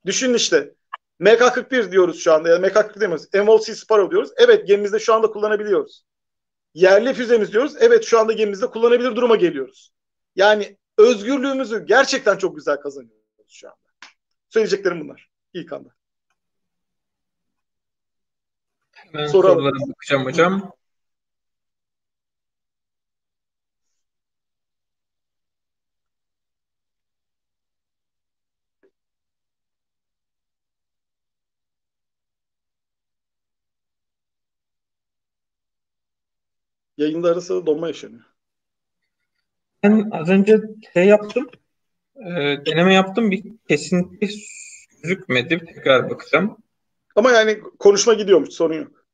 [0.05, 0.73] Düşünün işte
[1.19, 3.01] MK41 diyoruz şu anda ya MK41
[3.33, 3.65] demiyoruz.
[3.65, 4.31] Sea Sparrow diyoruz.
[4.37, 6.05] Evet gemimizde şu anda kullanabiliyoruz.
[6.73, 7.73] Yerli füzemiz diyoruz.
[7.79, 9.91] Evet şu anda gemimizde kullanabilir duruma geliyoruz.
[10.35, 13.77] Yani özgürlüğümüzü gerçekten çok güzel kazanıyoruz şu anda.
[14.49, 15.29] Söyleyeceklerim bunlar.
[15.53, 15.89] İlk anda.
[18.91, 20.71] Hemen sorulara bakacağım hocam.
[37.01, 38.23] Yayında arası donma yaşanıyor.
[39.83, 40.57] Ben az önce
[40.93, 41.47] şey yaptım.
[42.15, 42.31] E,
[42.65, 43.31] deneme yaptım.
[43.31, 44.29] Bir kesinti
[45.03, 45.65] gözükmedi.
[45.65, 46.57] Tekrar bakacağım.
[47.15, 48.49] Ama yani konuşma gidiyormuş.
[48.49, 49.05] Sorun yok.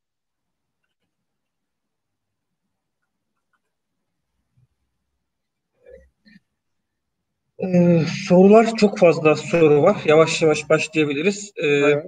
[7.58, 10.02] Ee, sorular çok fazla soru var.
[10.04, 11.52] Yavaş yavaş başlayabiliriz.
[11.56, 12.06] Ee, evet.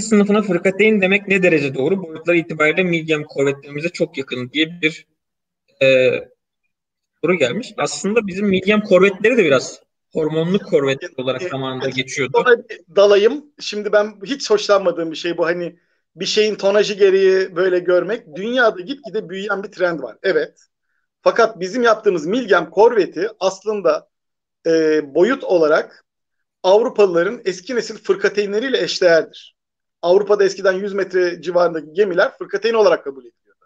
[0.00, 2.02] Sınıfına fırkateyn demek ne derece doğru?
[2.02, 5.06] Boyutları itibariyle medium korvetlerimize çok yakın diye bir
[5.82, 6.10] e,
[7.24, 7.74] soru gelmiş.
[7.76, 9.80] Aslında bizim medium korvetleri de biraz
[10.12, 12.44] hormonlu korvetler olarak zamanında geçiyordu.
[12.96, 13.44] Dalayım.
[13.60, 15.46] Şimdi ben hiç hoşlanmadığım bir şey bu.
[15.46, 15.78] Hani
[16.16, 18.36] bir şeyin tonajı gereği böyle görmek.
[18.36, 20.16] Dünyada gitgide büyüyen bir trend var.
[20.22, 20.60] Evet.
[21.22, 24.08] Fakat bizim yaptığımız Milgem korveti aslında
[24.66, 24.70] e,
[25.14, 26.04] boyut olarak
[26.62, 29.57] Avrupalıların eski nesil fırkateynleriyle eşdeğerdir.
[30.02, 33.64] Avrupa'da eskiden 100 metre civarındaki gemiler fırkateyn olarak kabul ediliyordu.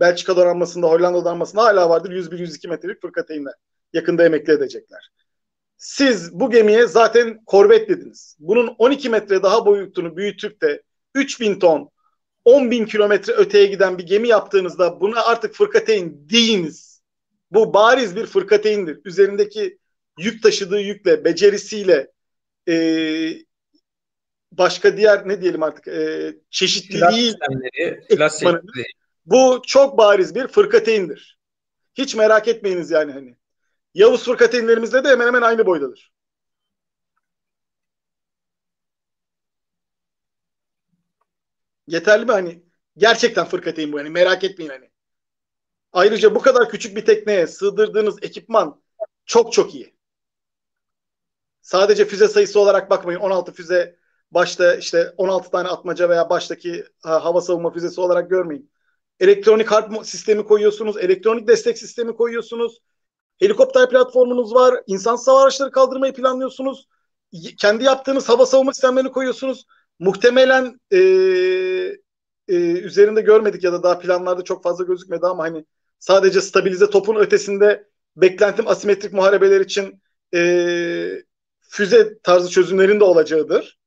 [0.00, 3.54] Belçika donanmasında, Hollanda donanmasında hala vardır 101-102 metrelik fırkateynler.
[3.92, 5.10] Yakında emekli edecekler.
[5.76, 8.36] Siz bu gemiye zaten korvet dediniz.
[8.38, 10.82] Bunun 12 metre daha boyutunu büyütüp de
[11.14, 11.90] 3000 ton
[12.44, 17.02] 10 bin kilometre öteye giden bir gemi yaptığınızda buna artık fırkateyn deyiniz.
[17.50, 19.00] Bu bariz bir fırkateyndir.
[19.04, 19.78] Üzerindeki
[20.18, 22.10] yük taşıdığı yükle, becerisiyle,
[22.68, 22.74] e,
[24.52, 27.34] başka diğer ne diyelim artık e, çeşitliliği
[29.26, 31.38] bu çok bariz bir fırkateyndir.
[31.94, 33.36] Hiç merak etmeyiniz yani hani.
[33.94, 36.12] Yavuz fırkateynlerimizle de hemen hemen aynı boydadır.
[41.86, 42.62] Yeterli mi hani?
[42.96, 44.90] Gerçekten fırkateyn bu yani merak etmeyin hani.
[45.92, 48.82] Ayrıca bu kadar küçük bir tekneye sığdırdığınız ekipman
[49.26, 49.94] çok çok iyi.
[51.62, 53.20] Sadece füze sayısı olarak bakmayın.
[53.20, 53.98] 16 füze
[54.30, 58.70] başta işte 16 tane atmaca veya baştaki ha, hava savunma füzesi olarak görmeyin.
[59.20, 62.78] Elektronik harp sistemi koyuyorsunuz, elektronik destek sistemi koyuyorsunuz.
[63.40, 66.88] Helikopter platformunuz var, insan hava araçları kaldırmayı planlıyorsunuz.
[67.58, 69.64] Kendi yaptığınız hava savunma sistemlerini koyuyorsunuz.
[69.98, 70.98] Muhtemelen e,
[72.48, 75.64] e, üzerinde görmedik ya da daha planlarda çok fazla gözükmedi ama hani
[75.98, 80.02] sadece stabilize topun ötesinde beklentim asimetrik muharebeler için
[80.34, 81.22] e,
[81.60, 83.78] füze tarzı çözümlerin de olacağıdır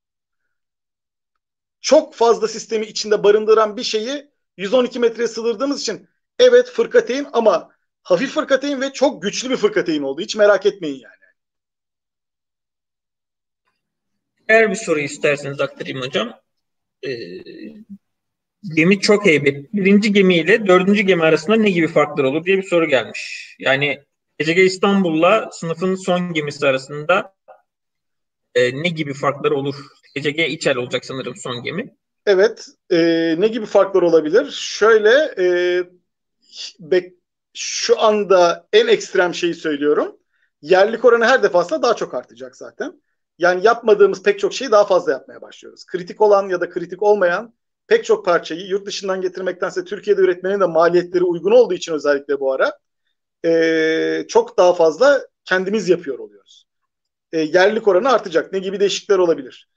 [1.81, 6.07] çok fazla sistemi içinde barındıran bir şeyi 112 metreye sığdırdığımız için
[6.39, 7.69] evet fırkateyn ama
[8.03, 10.21] hafif fırkateyn ve çok güçlü bir fırkateyn oldu.
[10.21, 11.13] Hiç merak etmeyin yani.
[14.47, 16.33] Eğer bir soru isterseniz aktarayım hocam.
[17.07, 17.09] Ee,
[18.75, 19.73] gemi çok heybet.
[19.73, 23.55] Birinci gemi ile dördüncü gemi arasında ne gibi farklar olur diye bir soru gelmiş.
[23.59, 24.03] Yani
[24.39, 27.35] Ecege İstanbul'la sınıfın son gemisi arasında
[28.55, 29.75] e, ne gibi farklar olur?
[30.15, 31.95] TCG içer olacak sanırım son gemi.
[32.25, 32.67] Evet.
[32.91, 32.97] E,
[33.39, 34.51] ne gibi farklar olabilir?
[34.51, 35.45] Şöyle e,
[36.79, 37.13] bek,
[37.53, 40.17] şu anda en ekstrem şeyi söylüyorum.
[40.61, 43.01] Yerlik oranı her defasında daha çok artacak zaten.
[43.37, 45.85] Yani yapmadığımız pek çok şeyi daha fazla yapmaya başlıyoruz.
[45.85, 47.53] Kritik olan ya da kritik olmayan
[47.87, 52.53] pek çok parçayı yurt dışından getirmektense Türkiye'de üretmenin de maliyetleri uygun olduğu için özellikle bu
[52.53, 52.77] ara
[53.45, 56.65] e, çok daha fazla kendimiz yapıyor oluyoruz.
[57.31, 58.53] E, yerlilik oranı artacak.
[58.53, 59.70] Ne gibi değişiklikler olabilir?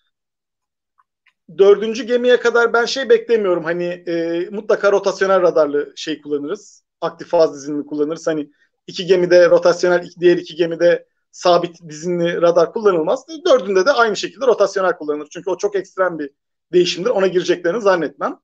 [1.59, 3.65] Dördüncü gemiye kadar ben şey beklemiyorum.
[3.65, 6.85] Hani e, mutlaka rotasyonel radarlı şey kullanırız.
[7.01, 8.27] Aktif faz dizinli kullanırız.
[8.27, 8.51] Hani
[8.87, 13.27] iki gemide rotasyonel, diğer iki gemide sabit dizinli radar kullanılmaz.
[13.47, 15.29] Dördünde de aynı şekilde rotasyonel kullanılır.
[15.31, 16.31] Çünkü o çok ekstrem bir
[16.73, 17.11] değişimdir.
[17.11, 18.41] Ona gireceklerini zannetmem.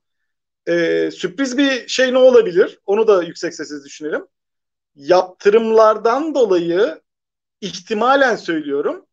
[0.69, 2.79] Ee, sürpriz bir şey ne olabilir?
[2.87, 4.27] Onu da yüksek sessiz düşünelim.
[4.95, 7.01] Yaptırımlardan dolayı
[7.61, 9.07] ihtimalen söylüyorum.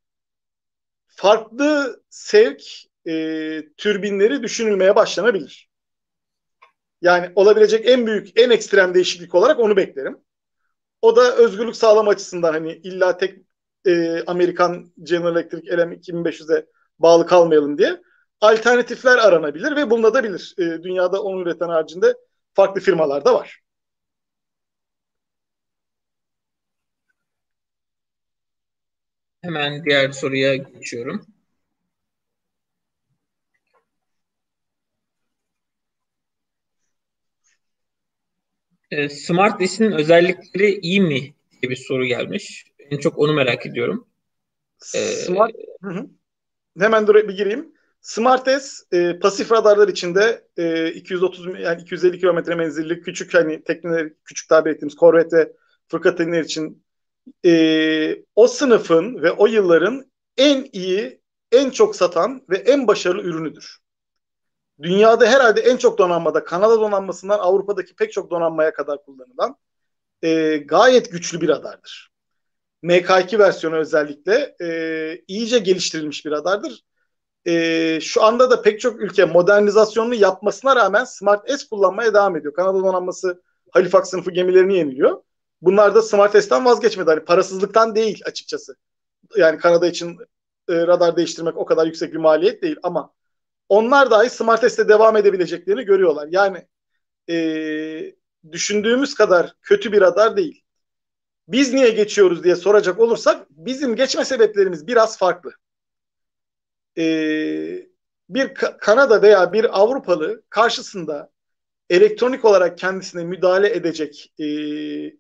[1.08, 2.64] Farklı sevk
[3.08, 3.14] e,
[3.78, 5.70] türbinleri düşünülmeye başlanabilir.
[7.02, 10.18] Yani olabilecek en büyük, en ekstrem değişiklik olarak onu beklerim.
[11.02, 13.40] O da özgürlük sağlama açısından hani illa tek
[13.86, 16.66] e, Amerikan General Electric LM 2500'e
[17.00, 18.02] bağlı kalmayalım diye
[18.42, 20.56] alternatifler aranabilir ve bulunabilir.
[20.58, 22.14] E, dünyada onu üreten haricinde
[22.54, 23.62] farklı firmalar da var.
[29.42, 31.26] Hemen diğer soruya geçiyorum.
[38.92, 42.66] E, Smart S'in özellikleri iyi mi diye bir soru gelmiş.
[42.80, 44.08] En çok onu merak ediyorum.
[44.96, 45.52] E, Smart
[45.84, 46.06] hı.
[46.80, 47.74] Hemen dur bir gireyim.
[48.02, 54.10] Smart S e, pasif radarlar içinde e, 230 yani 250 kilometre menzilli küçük hani tekneler
[54.26, 55.54] küçük tabir ettiğimiz korvet ve
[55.88, 56.84] fırkateynler için
[57.46, 61.22] e, o sınıfın ve o yılların en iyi
[61.52, 63.78] en çok satan ve en başarılı ürünüdür.
[64.82, 69.56] Dünyada herhalde en çok donanmada Kanada donanmasından Avrupa'daki pek çok donanmaya kadar kullanılan
[70.22, 72.12] e, gayet güçlü bir radardır.
[72.84, 76.84] MK2 versiyonu özellikle e, iyice geliştirilmiş bir radardır.
[77.48, 82.54] E, şu anda da pek çok ülke modernizasyonunu yapmasına rağmen Smart S kullanmaya devam ediyor.
[82.54, 85.22] Kanada donanması Halifax sınıfı gemilerini yeniliyor.
[85.62, 87.10] Bunlar da Smart S'ten vazgeçmedi.
[87.10, 88.76] Hani parasızlıktan değil açıkçası.
[89.38, 90.18] Yani Kanada için
[90.70, 93.14] e, radar değiştirmek o kadar yüksek bir maliyet değil ama
[93.70, 96.28] onlar dahi Smart S'te devam edebileceklerini görüyorlar.
[96.32, 96.68] Yani
[97.30, 98.16] e,
[98.52, 100.64] düşündüğümüz kadar kötü bir radar değil.
[101.48, 105.54] Biz niye geçiyoruz diye soracak olursak bizim geçme sebeplerimiz biraz farklı.
[106.98, 107.88] Ee,
[108.30, 111.32] bir Kanada veya bir Avrupalı karşısında
[111.90, 114.46] elektronik olarak kendisine müdahale edecek e,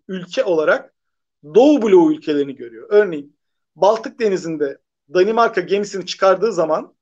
[0.07, 0.93] ülke olarak
[1.55, 2.87] Doğu bloğu ülkelerini görüyor.
[2.89, 3.37] Örneğin
[3.75, 4.77] Baltık Denizi'nde
[5.13, 6.96] Danimarka gemisini çıkardığı zaman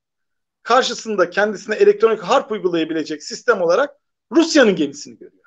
[0.65, 3.95] karşısında kendisine elektronik harp uygulayabilecek sistem olarak
[4.31, 5.43] Rusya'nın gemisini görüyor.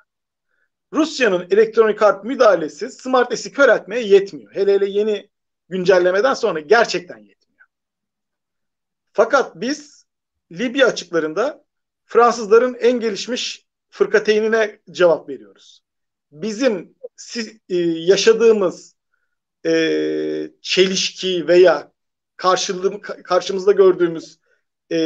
[0.93, 4.55] Rusya'nın elektronik harp müdahalesi Smart S'i köreltmeye yetmiyor.
[4.55, 5.29] Hele hele yeni
[5.69, 7.67] güncellemeden sonra gerçekten yetmiyor.
[9.13, 10.05] Fakat biz
[10.51, 11.65] Libya açıklarında
[12.05, 15.83] Fransızların en gelişmiş fırkateynine cevap veriyoruz.
[16.31, 16.95] Bizim
[17.69, 18.95] e, yaşadığımız
[19.65, 21.91] e, çelişki veya
[22.37, 24.39] karşılığım, karşımızda gördüğümüz
[24.91, 24.97] e,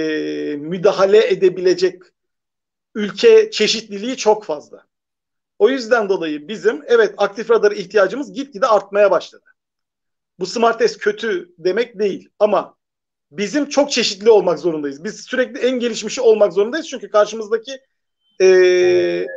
[0.59, 2.03] müdahale edebilecek
[2.95, 4.85] ülke çeşitliliği çok fazla.
[5.59, 9.45] O yüzden dolayı bizim evet aktif radara ihtiyacımız gitgide artmaya başladı.
[10.39, 12.75] Bu Smart S kötü demek değil ama
[13.31, 15.03] bizim çok çeşitli olmak zorundayız.
[15.03, 17.79] Biz sürekli en gelişmişi olmak zorundayız çünkü karşımızdaki
[18.41, 19.27] e,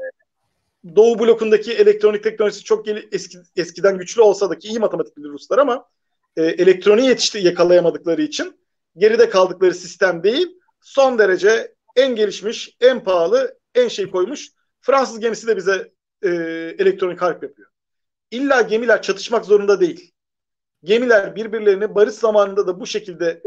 [0.97, 5.59] Doğu blokundaki elektronik teknolojisi çok eski, eskiden güçlü olsa da ki iyi matematik bilir Ruslar
[5.59, 5.89] ama
[6.37, 8.57] e, elektroniği yetişti yakalayamadıkları için
[8.97, 14.49] geride kaldıkları sistem değil son derece en gelişmiş, en pahalı, en şey koymuş.
[14.81, 16.29] Fransız gemisi de bize e,
[16.79, 17.69] elektronik harp yapıyor.
[18.31, 20.13] İlla gemiler çatışmak zorunda değil.
[20.85, 23.43] Gemiler birbirlerini barış zamanında da bu şekilde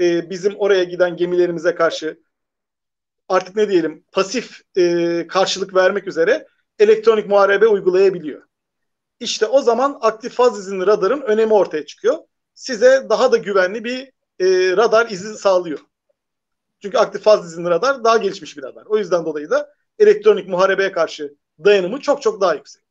[0.00, 2.20] e, bizim oraya giden gemilerimize karşı
[3.28, 6.46] artık ne diyelim pasif e, karşılık vermek üzere
[6.78, 8.42] elektronik muharebe uygulayabiliyor.
[9.20, 12.18] İşte o zaman aktif faz izinli radarın önemi ortaya çıkıyor.
[12.54, 15.78] Size daha da güvenli bir e, radar izi sağlıyor.
[16.82, 18.86] Çünkü aktif faz izinli radar daha gelişmiş bir radar.
[18.86, 22.82] O yüzden dolayı da elektronik muharebeye karşı dayanımı çok çok daha yüksek.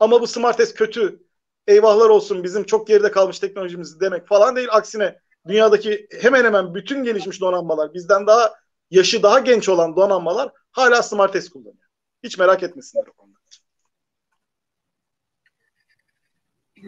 [0.00, 1.22] Ama bu Smart kötü,
[1.66, 4.68] eyvahlar olsun bizim çok geride kalmış teknolojimiz demek falan değil.
[4.70, 8.54] Aksine dünyadaki hemen hemen bütün gelişmiş donanmalar, bizden daha
[8.90, 11.88] yaşı daha genç olan donanmalar hala Smart kullanıyor.
[12.22, 13.38] Hiç merak etmesinler o konuda.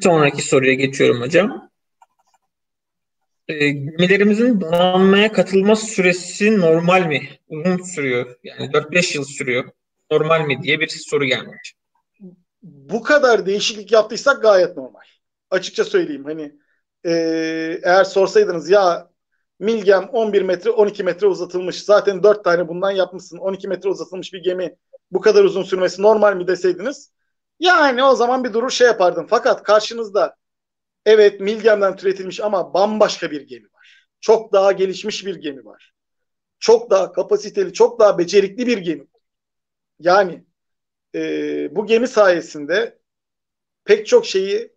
[0.02, 1.69] Sonraki soruya geçiyorum hocam.
[3.50, 7.28] E, gemilerimizin donanmaya katılma süresi normal mi?
[7.48, 8.36] Uzun sürüyor.
[8.44, 9.64] Yani 4-5 yıl sürüyor
[10.10, 11.74] normal mi diye bir soru gelmiş.
[12.62, 15.00] Bu kadar değişiklik yaptıysak gayet normal.
[15.50, 16.52] Açıkça söyleyeyim hani
[17.04, 17.12] e,
[17.82, 19.10] eğer sorsaydınız ya
[19.58, 24.42] Milgem 11 metre 12 metre uzatılmış zaten 4 tane bundan yapmışsın 12 metre uzatılmış bir
[24.42, 24.76] gemi
[25.10, 27.12] bu kadar uzun sürmesi normal mi deseydiniz
[27.60, 29.26] yani o zaman bir durur şey yapardım.
[29.30, 30.36] Fakat karşınızda
[31.06, 34.08] evet Milgem'den türetilmiş ama bambaşka bir gemi var.
[34.20, 35.92] Çok daha gelişmiş bir gemi var.
[36.58, 39.06] Çok daha kapasiteli, çok daha becerikli bir gemi.
[39.98, 40.44] Yani
[41.14, 42.98] e, bu gemi sayesinde
[43.84, 44.72] pek çok şeyi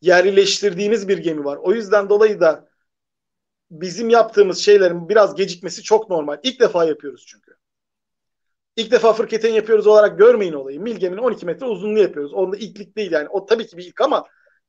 [0.00, 1.56] yerleştirdiğimiz bir gemi var.
[1.56, 2.68] O yüzden dolayı da
[3.70, 6.38] bizim yaptığımız şeylerin biraz gecikmesi çok normal.
[6.42, 7.56] İlk defa yapıyoruz çünkü.
[8.76, 10.80] İlk defa fırketen yapıyoruz olarak görmeyin olayı.
[10.80, 12.32] Milgem'in 12 metre uzunluğu yapıyoruz.
[12.32, 13.28] Onda ilklik değil yani.
[13.28, 14.24] O tabii ki bir ilk ama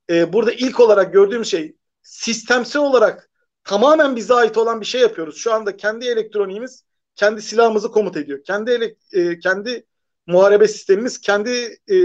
[0.10, 3.30] e, burada ilk olarak gördüğüm şey sistemsel olarak
[3.64, 5.38] tamamen bize ait olan bir şey yapıyoruz.
[5.38, 6.84] Şu anda kendi elektroniğimiz
[7.16, 8.44] kendi silahımızı komut ediyor.
[8.44, 9.86] Kendi ele, e, kendi
[10.28, 11.98] muharebe sistemimiz kendi e,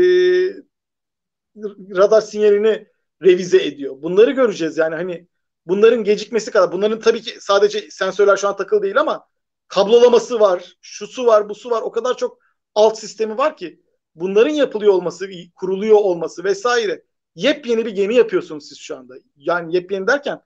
[1.97, 2.87] radar sinyalini
[3.23, 4.03] revize ediyor.
[4.03, 5.27] Bunları göreceğiz yani hani
[5.67, 6.73] bunların gecikmesi kadar.
[6.73, 9.27] Bunların tabii ki sadece sensörler şu an takılı değil ama
[9.69, 11.83] kablolaması var, şusu var, busu var.
[11.83, 12.39] O kadar çok
[12.75, 13.83] alt sistemi var ki
[14.15, 17.03] bunların yapılıyor olması, kuruluyor olması vesaire.
[17.35, 19.14] Yepyeni bir gemi yapıyorsunuz siz şu anda.
[19.37, 20.41] Yani yepyeni derken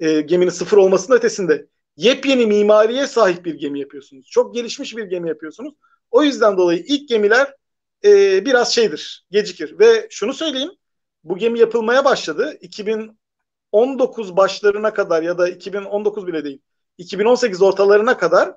[0.00, 1.66] e, geminin sıfır olmasının ötesinde
[1.96, 4.26] yepyeni mimariye sahip bir gemi yapıyorsunuz.
[4.30, 5.74] Çok gelişmiş bir gemi yapıyorsunuz.
[6.10, 7.54] O yüzden dolayı ilk gemiler
[8.04, 9.78] e, biraz şeydir, gecikir.
[9.78, 10.70] Ve şunu söyleyeyim,
[11.24, 12.58] bu gemi yapılmaya başladı.
[12.60, 16.62] 2019 başlarına kadar ya da 2019 bile değil,
[16.98, 18.54] 2018 ortalarına kadar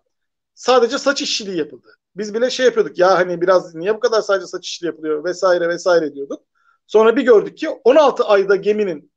[0.54, 1.88] sadece saç işçiliği yapıldı.
[2.16, 5.70] Biz bile şey yapıyorduk ya hani biraz niye bu kadar sadece saç işçiliği yapılıyor vesaire
[5.70, 6.44] vesaire diyorduk.
[6.92, 9.12] Sonra bir gördük ki 16 ayda geminin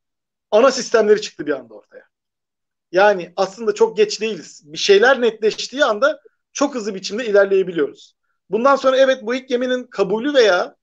[0.51, 2.05] ana sistemleri çıktı bir anda ortaya.
[2.93, 4.63] Yani aslında çok geç değiliz.
[4.65, 6.21] Bir şeyler netleştiği anda
[6.53, 8.17] çok hızlı biçimde ilerleyebiliyoruz.
[8.51, 10.77] Bundan sonra evet bu ilk geminin kabulü veya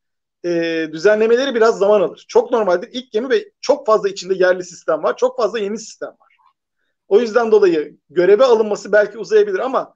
[0.45, 0.49] e,
[0.91, 2.25] düzenlemeleri biraz zaman alır.
[2.27, 2.89] Çok normaldir.
[2.91, 5.17] İlk gemi ve çok fazla içinde yerli sistem var.
[5.17, 6.37] Çok fazla yeni sistem var.
[7.07, 9.95] O yüzden dolayı göreve alınması belki uzayabilir ama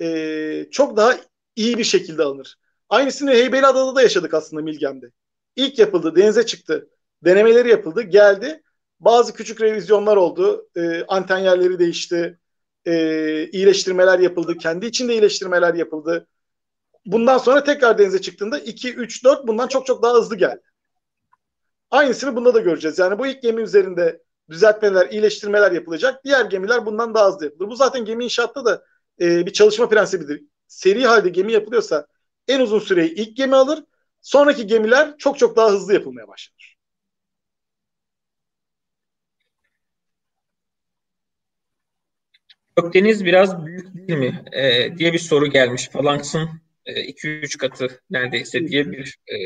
[0.00, 1.16] e, çok daha
[1.56, 2.56] iyi bir şekilde alınır.
[2.88, 5.10] Aynısını Heybeliada'da da yaşadık aslında Milgem'de.
[5.56, 6.88] İlk yapıldı, denize çıktı.
[7.24, 8.62] Denemeleri yapıldı, geldi.
[9.00, 10.68] Bazı küçük revizyonlar oldu.
[10.76, 12.38] E, anten yerleri değişti.
[12.86, 12.94] E,
[13.48, 14.56] iyileştirmeler yapıldı.
[14.56, 16.26] Kendi içinde iyileştirmeler yapıldı.
[17.06, 20.62] Bundan sonra tekrar denize çıktığında 2, 3, 4 bundan çok çok daha hızlı geldi.
[21.90, 22.98] Aynısını bunda da göreceğiz.
[22.98, 26.24] Yani bu ilk gemi üzerinde düzeltmeler, iyileştirmeler yapılacak.
[26.24, 27.70] Diğer gemiler bundan daha hızlı yapılır.
[27.70, 28.84] Bu zaten gemi inşaatta da
[29.20, 30.42] e, bir çalışma prensibidir.
[30.68, 32.06] Seri halde gemi yapılıyorsa
[32.48, 33.84] en uzun süreyi ilk gemi alır.
[34.22, 36.76] Sonraki gemiler çok çok daha hızlı yapılmaya başlar.
[42.76, 45.88] Gökdeniz biraz büyük değil mi e, diye bir soru gelmiş.
[45.88, 46.48] Falanks'ın
[46.86, 49.36] 2-3 e, katı neredeyse diye bir e,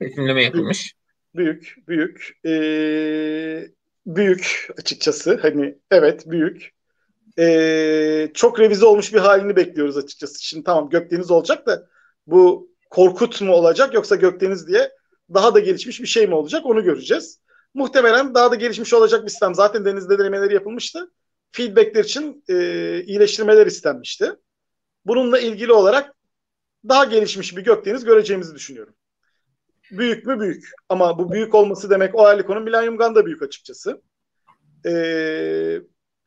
[0.00, 0.94] betimleme yapılmış.
[1.34, 2.38] Büyük, büyük.
[2.46, 3.68] Ee,
[4.06, 5.38] büyük açıkçası.
[5.42, 6.70] Hani evet büyük.
[7.38, 10.44] Ee, çok revize olmuş bir halini bekliyoruz açıkçası.
[10.44, 11.88] Şimdi tamam Gökdeniz olacak da
[12.26, 14.90] bu Korkut mu olacak yoksa Gökdeniz diye
[15.34, 17.40] daha da gelişmiş bir şey mi olacak onu göreceğiz.
[17.74, 19.54] Muhtemelen daha da gelişmiş olacak bir sistem.
[19.54, 21.10] Zaten denizde denemeleri yapılmıştı.
[21.52, 22.54] Feedbackler için e,
[23.04, 24.32] iyileştirmeler istenmişti.
[25.04, 26.14] Bununla ilgili olarak
[26.88, 28.94] daha gelişmiş bir Gökdeniz göreceğimizi düşünüyorum.
[29.90, 30.70] Büyük mü büyük.
[30.88, 34.02] Ama bu büyük olması demek o Erlikon'un Millennium Gun da büyük açıkçası.
[34.86, 35.80] Ee,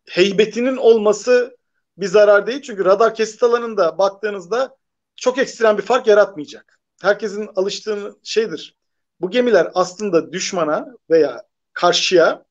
[0.09, 1.57] heybetinin olması
[1.97, 2.61] bir zarar değil.
[2.61, 4.75] Çünkü radar kesit alanında baktığınızda
[5.21, 6.79] çok ekstrem bir fark yaratmayacak.
[7.01, 8.77] Herkesin alıştığı şeydir.
[9.21, 11.43] Bu gemiler aslında düşmana veya
[11.73, 12.45] karşıya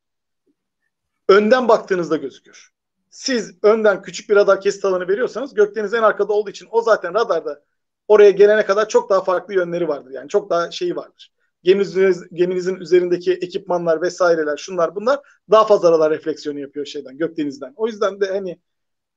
[1.29, 2.71] önden baktığınızda gözükür.
[3.11, 7.15] Siz önden küçük bir radar kesit alanı veriyorsanız Gökdeniz en arkada olduğu için o zaten
[7.15, 7.65] radarda
[8.09, 10.11] oraya gelene kadar çok daha farklı yönleri vardır.
[10.11, 11.33] Yani çok daha şeyi vardır.
[11.63, 17.73] Geminiz, geminizin üzerindeki ekipmanlar vesaireler şunlar bunlar daha fazla radar refleksiyonu yapıyor şeyden Gökdeniz'den.
[17.77, 18.61] O yüzden de hani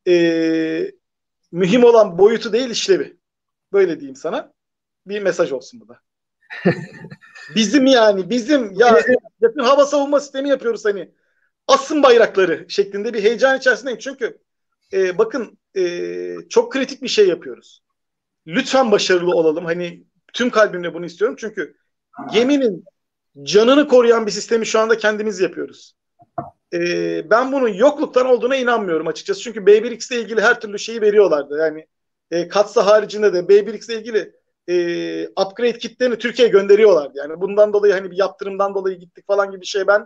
[0.08, 0.92] e,
[1.52, 3.23] mühim olan boyutu değil işlevi.
[3.74, 4.54] Böyle diyeyim sana.
[5.08, 6.00] Bir mesaj olsun bu da.
[7.56, 9.00] bizim yani bizim ya
[9.42, 11.12] yakın hava savunma sistemi yapıyoruz hani
[11.68, 14.00] asın bayrakları şeklinde bir heyecan içerisindeyim.
[14.00, 14.38] Çünkü
[14.94, 17.84] e, bakın e, çok kritik bir şey yapıyoruz.
[18.48, 19.66] Lütfen başarılı olalım.
[19.66, 20.04] Hani
[20.34, 21.38] tüm kalbimle bunu istiyorum.
[21.40, 21.76] Çünkü
[22.34, 22.86] geminin
[23.44, 25.96] canını koruyan bir sistemi şu anda kendimiz yapıyoruz.
[26.74, 29.42] Ee, ben bunun yokluktan olduğuna inanmıyorum açıkçası.
[29.42, 31.58] Çünkü B1X ile ilgili her türlü şeyi veriyorlardı.
[31.58, 31.88] Yani
[32.34, 34.36] e, Katsa haricinde de B1X ile ilgili
[34.68, 37.18] e, upgrade kitlerini Türkiye'ye gönderiyorlardı.
[37.18, 40.06] Yani bundan dolayı hani bir yaptırımdan dolayı gittik falan gibi bir şey ben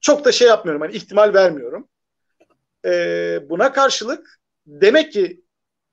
[0.00, 0.82] çok da şey yapmıyorum.
[0.82, 1.88] Hani ihtimal vermiyorum.
[2.84, 2.90] E,
[3.50, 5.44] buna karşılık demek ki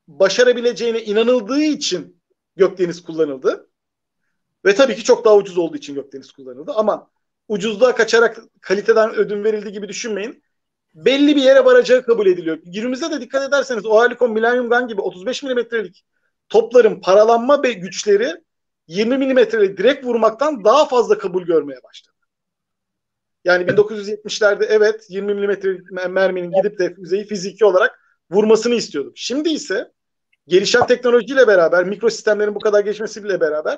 [0.07, 2.17] başarabileceğine inanıldığı için
[2.55, 3.69] Gökdeniz kullanıldı.
[4.65, 6.71] Ve tabii ki çok daha ucuz olduğu için Gökdeniz kullanıldı.
[6.75, 7.09] Ama
[7.47, 10.43] ucuzluğa kaçarak kaliteden ödün verildi gibi düşünmeyin.
[10.95, 12.59] Belli bir yere varacağı kabul ediliyor.
[12.65, 16.05] Günümüzde de dikkat ederseniz Oerlikon Millennium Gun gibi 35 milimetrelik
[16.49, 18.33] topların paralanma ve güçleri
[18.87, 22.15] 20 milimetrelik direkt vurmaktan daha fazla kabul görmeye başladı.
[23.45, 27.99] Yani 1970'lerde evet 20 milimetrelik merminin gidip de füzeyi fiziki olarak
[28.31, 29.13] vurmasını istiyorduk.
[29.15, 29.91] Şimdi ise
[30.47, 33.77] gelişen teknolojiyle beraber, mikro sistemlerin bu kadar gelişmesiyle beraber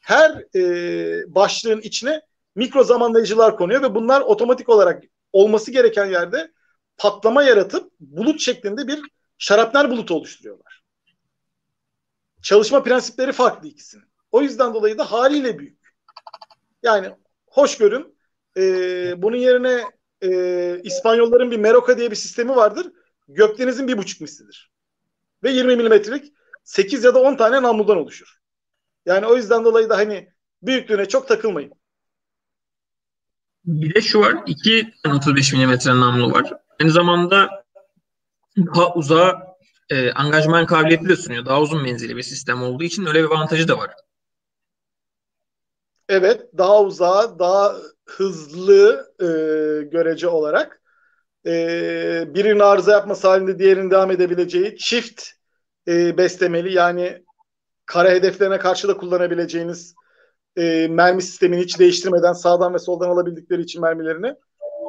[0.00, 2.20] her e, başlığın içine
[2.54, 5.02] mikro zamanlayıcılar konuyor ve bunlar otomatik olarak
[5.38, 6.52] olması gereken yerde
[6.96, 9.00] patlama yaratıp bulut şeklinde bir
[9.38, 10.82] şarapnel bulutu oluşturuyorlar.
[12.42, 14.04] Çalışma prensipleri farklı ikisinin.
[14.32, 15.94] O yüzden dolayı da haliyle büyük.
[16.82, 17.10] Yani
[17.46, 18.18] hoş görün
[18.56, 18.62] e,
[19.22, 19.84] bunun yerine
[20.22, 22.92] e, İspanyolların bir Meroka diye bir sistemi vardır.
[23.28, 24.72] Gökdeniz'in bir buçuk mislidir.
[25.42, 26.32] Ve 20 milimetrelik
[26.64, 28.38] 8 ya da 10 tane namludan oluşur.
[29.06, 30.32] Yani o yüzden dolayı da hani
[30.62, 31.72] büyüklüğüne çok takılmayın.
[33.68, 34.34] Bir de şu var.
[34.46, 36.52] 2 35 mm namlu var.
[36.80, 37.48] Aynı zamanda
[38.56, 39.56] daha uzağa
[39.90, 41.46] e, angajman kabiliyeti de sunuyor.
[41.46, 43.90] Daha uzun menzili bir sistem olduğu için öyle bir avantajı da var.
[46.08, 46.46] Evet.
[46.58, 49.26] Daha uzağa, daha hızlı e,
[49.84, 50.82] görece olarak
[51.46, 51.50] e,
[52.34, 55.22] birinin arıza yapması halinde diğerinin devam edebileceği çift
[55.88, 57.24] e, beslemeli yani
[57.86, 59.94] kara hedeflerine karşı da kullanabileceğiniz
[60.58, 64.34] e, mermi sistemini hiç değiştirmeden sağdan ve soldan alabildikleri için mermilerini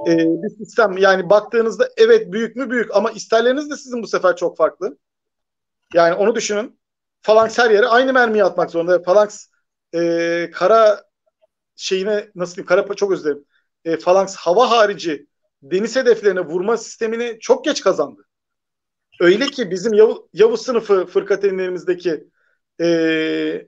[0.07, 0.97] e, bir sistem.
[0.97, 4.97] Yani baktığınızda evet büyük mü büyük ama isterleriniz de sizin bu sefer çok farklı.
[5.93, 6.79] Yani onu düşünün.
[7.21, 9.03] Falanks her yere aynı mermiyi atmak zorunda.
[9.03, 9.45] Falanks
[9.95, 11.03] e, kara
[11.75, 13.45] şeyine nasıl diyeyim kara çok özledim.
[13.85, 15.27] E, Falanks hava harici
[15.61, 18.25] deniz hedeflerine vurma sistemini çok geç kazandı.
[19.19, 22.27] Öyle ki bizim Yav Yavuz sınıfı fırkateynlerimizdeki
[22.81, 23.67] e,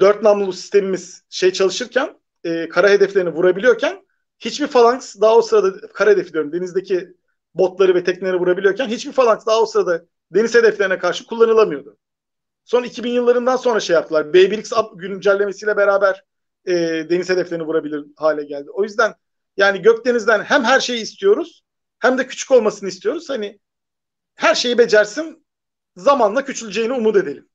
[0.00, 4.02] dört namlulu sistemimiz şey çalışırken e, kara hedeflerini vurabiliyorken
[4.38, 7.08] hiçbir falanks daha o sırada kara hedefi diyorum denizdeki
[7.54, 11.98] botları ve tekneleri vurabiliyorken hiçbir falanks daha o sırada deniz hedeflerine karşı kullanılamıyordu.
[12.64, 14.24] Son 2000 yıllarından sonra şey yaptılar.
[14.24, 16.24] B1X güncellemesiyle beraber
[16.66, 16.74] e,
[17.10, 18.70] deniz hedeflerini vurabilir hale geldi.
[18.70, 19.14] O yüzden
[19.56, 21.62] yani Gökdeniz'den hem her şeyi istiyoruz
[21.98, 23.30] hem de küçük olmasını istiyoruz.
[23.30, 23.58] Hani
[24.34, 25.46] her şeyi becersin
[25.96, 27.48] zamanla küçüleceğini umut edelim.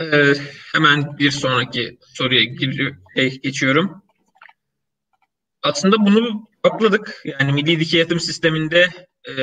[0.00, 0.32] Ee,
[0.74, 2.44] hemen bir sonraki soruya
[3.42, 4.02] geçiyorum.
[5.62, 7.22] Aslında bunu cevapladık.
[7.24, 8.88] Yani Milli Dikey Yatım Sistemi'nde
[9.28, 9.36] e,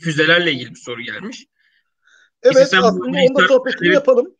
[0.00, 1.46] füzelerle ilgili bir soru gelmiş.
[2.42, 4.34] Evet aslında onda sohbetini yapalım.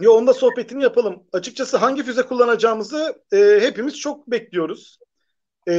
[0.00, 1.22] Ya onda sohbetini yapalım.
[1.32, 4.98] Açıkçası hangi füze kullanacağımızı e, hepimiz çok bekliyoruz.
[5.68, 5.74] E,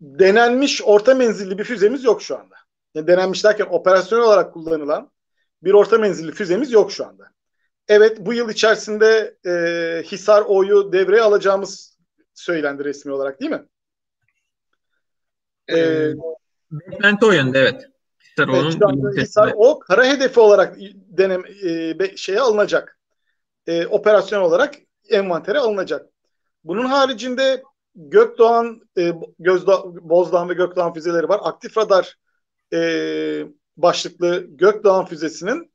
[0.00, 2.56] denenmiş orta menzilli bir füzemiz yok şu anda.
[2.94, 5.10] Yani denenmiş derken operasyonel olarak kullanılan
[5.62, 7.24] bir orta menzilli füzemiz yok şu anda.
[7.88, 9.52] Evet bu yıl içerisinde e,
[10.02, 11.98] Hisar O'yu devreye alacağımız
[12.34, 13.64] söylendi resmi olarak değil mi?
[15.72, 16.12] Ee,
[16.70, 17.88] Beklenti o yönde evet.
[18.20, 21.42] Hisar O'nun evet, Hisar O kara hedefi olarak denem
[22.00, 22.98] e, şeye alınacak.
[23.66, 24.74] E, operasyon olarak
[25.08, 26.06] envantere alınacak.
[26.64, 27.62] Bunun haricinde
[27.94, 31.40] Gökdoğan, e, Gözda, Bozdağ ve Gökdoğan füzeleri var.
[31.42, 32.16] Aktif radar
[32.72, 32.80] e,
[33.78, 35.72] başlıklı Gökdoğan füzesinin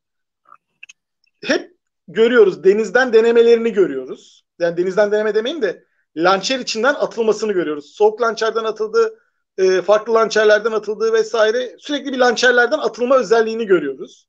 [1.43, 1.73] hep
[2.07, 2.63] görüyoruz.
[2.63, 4.45] Denizden denemelerini görüyoruz.
[4.59, 5.83] Yani denizden deneme demeyin de
[6.15, 7.95] lançer içinden atılmasını görüyoruz.
[7.95, 9.19] Soğuk lançerden atıldı,
[9.57, 14.27] e, farklı lançerlerden atıldığı vesaire sürekli bir lançerlerden atılma özelliğini görüyoruz.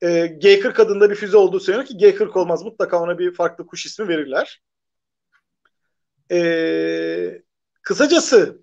[0.00, 2.62] E, G40 adında bir füze olduğu söyleniyor ki G40 olmaz.
[2.62, 4.62] Mutlaka ona bir farklı kuş ismi verirler.
[6.30, 7.42] E,
[7.82, 8.62] kısacası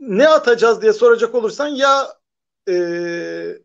[0.00, 2.21] ne atacağız diye soracak olursan ya
[2.68, 2.74] e,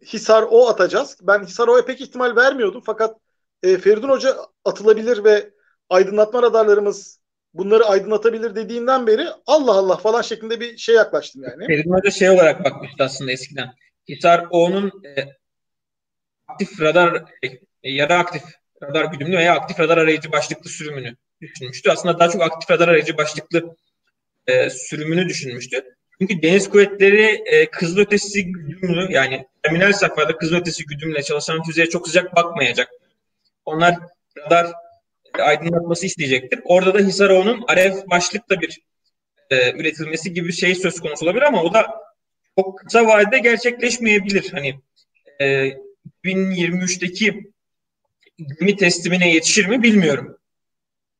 [0.05, 1.17] Hisar O atacağız.
[1.21, 3.17] Ben Hisar O'ya pek ihtimal vermiyordum fakat
[3.63, 5.49] e, Feridun Hoca atılabilir ve
[5.89, 7.19] aydınlatma radarlarımız
[7.53, 11.67] bunları aydınlatabilir dediğinden beri Allah Allah falan şeklinde bir şey yaklaştım yani.
[11.67, 13.69] Feridun Hoca şey olarak bakmıştı aslında eskiden.
[14.09, 15.25] Hisar O'nun e,
[16.47, 17.23] aktif radar
[17.83, 18.43] e, yarı aktif
[18.83, 21.91] radar güdümlü veya aktif radar arayıcı başlıklı sürümünü düşünmüştü.
[21.91, 23.75] Aslında daha çok aktif radar arayıcı başlıklı
[24.47, 25.96] e, sürümünü düşünmüştü.
[26.21, 32.35] Çünkü deniz kuvvetleri e, kızılötesi güdümlü yani terminal safhada kızılötesi güdümle çalışan füzeye çok sıcak
[32.35, 32.89] bakmayacak.
[33.65, 33.95] Onlar
[34.37, 34.71] radar
[35.39, 36.59] e, aydınlatması isteyecektir.
[36.65, 38.81] Orada da Hisaroğlu'nun Aref başlıkla bir
[39.49, 41.87] e, üretilmesi gibi şey söz konusu olabilir ama o da
[42.59, 44.51] çok kısa vadede gerçekleşmeyebilir.
[44.51, 44.79] Hani
[45.41, 45.71] e,
[46.23, 47.51] 2023'teki
[48.59, 50.37] gemi teslimine yetişir mi bilmiyorum.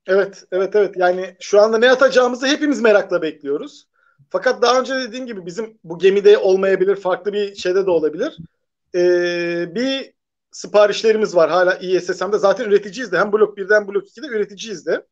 [0.08, 0.96] Evet, evet, evet.
[0.98, 3.88] Yani şu anda ne atacağımızı hepimiz merakla bekliyoruz.
[4.30, 8.38] Fakat daha önce dediğim gibi bizim bu gemide olmayabilir, farklı bir şeyde de olabilir.
[8.96, 10.14] Ee, bir
[10.52, 12.38] siparişlerimiz var hala ISSM'de.
[12.38, 13.20] Zaten üreticiyiz de.
[13.20, 15.06] Hem Blok 1'den Blok 2'de üreticiyiz de.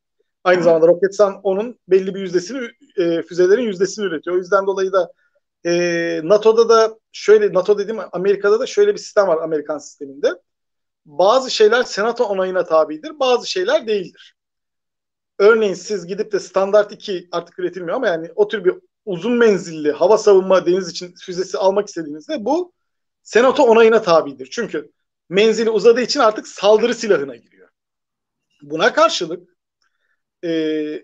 [0.43, 4.35] Aynı zamanda Roketsan onun belli bir yüzdesini, e, füzelerin yüzdesini üretiyor.
[4.35, 5.11] O yüzden dolayı da
[5.65, 10.41] e, NATO'da da şöyle, NATO dediğim Amerika'da da şöyle bir sistem var Amerikan sisteminde.
[11.05, 14.35] Bazı şeyler senato onayına tabidir, bazı şeyler değildir.
[15.39, 18.73] Örneğin siz gidip de standart 2 artık üretilmiyor ama yani o tür bir
[19.05, 22.73] uzun menzilli hava savunma deniz için füzesi almak istediğinizde bu
[23.23, 24.47] senato onayına tabidir.
[24.51, 24.91] Çünkü
[25.29, 27.69] menzili uzadığı için artık saldırı silahına giriyor.
[28.61, 29.57] Buna karşılık
[30.43, 31.01] e,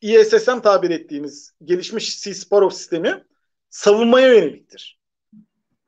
[0.00, 3.24] ISSM tabir ettiğimiz gelişmiş C-Sparrow sistemi
[3.70, 5.00] savunmaya yöneliktir.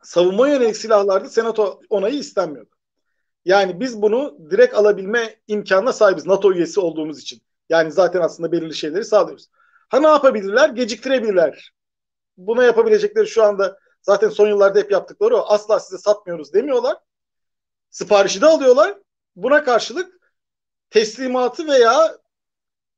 [0.03, 2.71] Savunma yönelik silahlarda senato onayı istenmiyordu.
[3.45, 7.43] Yani biz bunu direkt alabilme imkanına sahibiz NATO üyesi olduğumuz için.
[7.69, 9.49] Yani zaten aslında belirli şeyleri sağlıyoruz.
[9.89, 10.69] Ha ne yapabilirler?
[10.69, 11.73] Geciktirebilirler.
[12.37, 15.47] Buna yapabilecekleri şu anda zaten son yıllarda hep yaptıkları o.
[15.49, 16.97] Asla size satmıyoruz demiyorlar.
[17.91, 18.99] Siparişi de alıyorlar.
[19.37, 20.33] Buna karşılık
[20.91, 22.19] teslimatı veya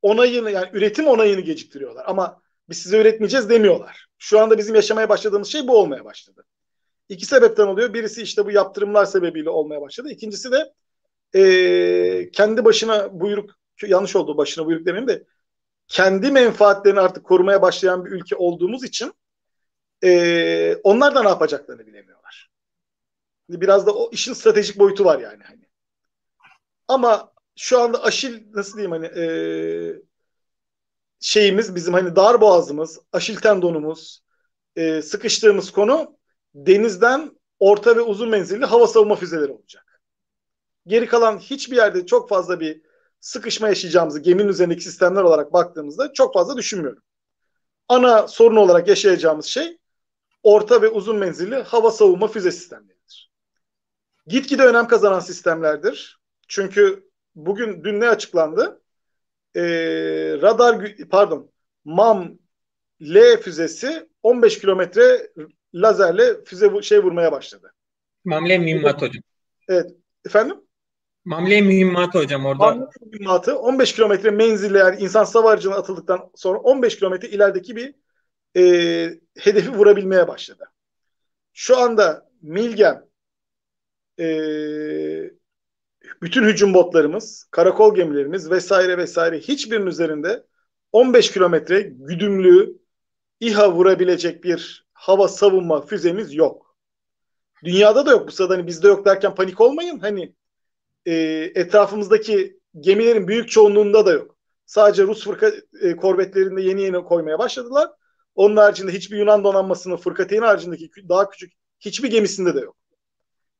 [0.03, 2.05] onayını yani üretim onayını geciktiriyorlar.
[2.07, 4.07] Ama biz size üretmeyeceğiz demiyorlar.
[4.19, 6.45] Şu anda bizim yaşamaya başladığımız şey bu olmaya başladı.
[7.09, 7.95] İki sebepten oluyor.
[7.95, 10.09] Birisi işte bu yaptırımlar sebebiyle olmaya başladı.
[10.11, 10.73] İkincisi de
[11.35, 13.51] e, kendi başına buyruk
[13.83, 15.25] yanlış oldu başına buyruk demeyeyim de
[15.89, 19.13] kendi menfaatlerini artık korumaya başlayan bir ülke olduğumuz için
[20.05, 22.51] e, onlar da ne yapacaklarını bilemiyorlar.
[23.49, 25.43] Biraz da o işin stratejik boyutu var yani.
[25.45, 25.69] Hani.
[26.89, 29.25] Ama şu anda aşil nasıl diyeyim hani e,
[31.21, 34.23] şeyimiz bizim hani dar boğazımız, aşil tendonumuz,
[34.77, 36.19] e, sıkıştığımız konu
[36.55, 40.03] denizden orta ve uzun menzilli hava savunma füzeleri olacak.
[40.87, 42.88] Geri kalan hiçbir yerde çok fazla bir
[43.21, 47.03] sıkışma yaşayacağımızı geminin üzerindeki sistemler olarak baktığımızda çok fazla düşünmüyorum.
[47.89, 49.79] Ana sorun olarak yaşayacağımız şey
[50.43, 53.31] orta ve uzun menzilli hava savunma füze sistemleridir.
[54.27, 56.21] Gitgide önem kazanan sistemlerdir.
[56.49, 58.83] Çünkü bugün dün ne açıklandı?
[59.57, 59.63] Ee,
[60.43, 61.51] radar pardon
[61.85, 62.39] MAM
[63.03, 65.33] L füzesi 15 kilometre
[65.75, 67.73] lazerle füze şey vurmaya başladı.
[68.25, 69.23] Mamle mühimmat hocam.
[69.69, 69.91] Evet.
[70.27, 70.57] Efendim?
[71.29, 72.65] Mamle mühimmat hocam orada.
[72.65, 77.95] Mamle mühimmatı 15 kilometre menzille yani insan savarcına atıldıktan sonra 15 kilometre ilerideki bir
[78.57, 78.63] e,
[79.39, 80.65] hedefi vurabilmeye başladı.
[81.53, 83.05] Şu anda Milgem
[84.21, 84.27] e,
[86.23, 90.47] bütün hücum botlarımız, karakol gemilerimiz vesaire vesaire hiçbirinin üzerinde
[90.93, 92.79] 15 kilometre güdümlü
[93.41, 96.77] İHA vurabilecek bir hava savunma füzemiz yok.
[97.65, 98.29] Dünyada da yok.
[98.29, 99.99] Bu sırada hani bizde yok derken panik olmayın.
[99.99, 100.35] Hani
[101.07, 101.15] e,
[101.55, 104.37] etrafımızdaki gemilerin büyük çoğunluğunda da yok.
[104.67, 107.91] Sadece Rus fırka e, korvetlerinde yeni yeni koymaya başladılar.
[108.35, 112.77] Onun haricinde hiçbir Yunan donanmasının fırkateyn haricindeki daha küçük hiçbir gemisinde de yok.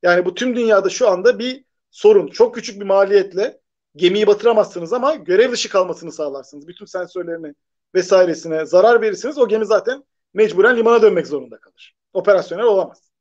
[0.03, 2.27] Yani bu tüm dünyada şu anda bir sorun.
[2.27, 3.59] Çok küçük bir maliyetle
[3.95, 6.67] gemiyi batıramazsınız ama görev dışı kalmasını sağlarsınız.
[6.67, 7.53] Bütün sensörlerini
[7.95, 9.37] vesairesine zarar verirsiniz.
[9.37, 11.95] O gemi zaten mecburen limana dönmek zorunda kalır.
[12.13, 13.11] Operasyonel olamaz.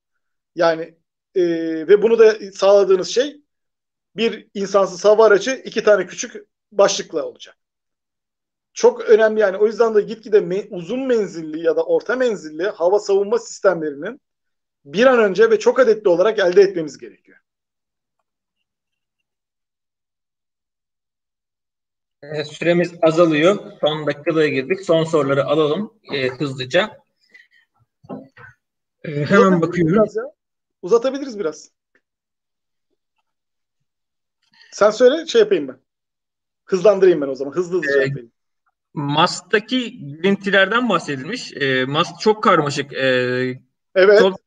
[0.54, 0.98] Yani
[1.34, 1.42] e,
[1.88, 3.40] ve bunu da sağladığınız şey
[4.18, 6.34] bir insansız hava aracı iki tane küçük
[6.72, 7.56] başlıkla olacak.
[8.72, 12.98] Çok önemli yani o yüzden de gitgide me- uzun menzilli ya da orta menzilli hava
[12.98, 14.20] savunma sistemlerinin
[14.84, 17.38] bir an önce ve çok adetli olarak elde etmemiz gerekiyor.
[22.44, 23.72] Süremiz azalıyor.
[23.80, 24.80] Son dakikalara girdik.
[24.80, 26.90] Son soruları alalım e, hızlıca.
[29.04, 29.94] E, hemen bakıyorum.
[29.94, 30.22] Biraz ya.
[30.82, 31.70] Uzatabiliriz biraz.
[34.72, 35.78] Sen söyle şey yapayım ben.
[36.64, 37.52] Hızlandırayım ben o zaman.
[37.52, 38.32] Hızlı hızlı ee, yapayım.
[38.94, 41.52] MAS'taki girintilerden bahsedilmiş.
[41.52, 42.92] E, MAS çok karmaşık.
[42.92, 43.06] E,
[43.94, 44.18] evet.
[44.18, 44.40] Çok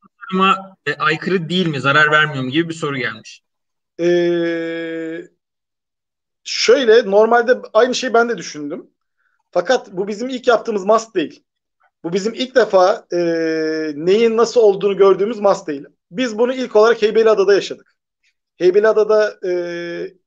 [0.86, 1.80] e, aykırı değil mi?
[1.80, 3.42] Zarar vermiyor mu gibi bir soru gelmiş.
[4.00, 5.28] Ee,
[6.44, 8.86] şöyle normalde aynı şeyi ben de düşündüm.
[9.50, 11.44] Fakat bu bizim ilk yaptığımız MAS değil.
[12.04, 13.18] Bu bizim ilk defa e,
[13.94, 15.84] neyin nasıl olduğunu gördüğümüz MAS değil.
[16.10, 17.91] Biz bunu ilk olarak Heybeliada'da yaşadık.
[18.62, 19.52] Heybeliada'da e,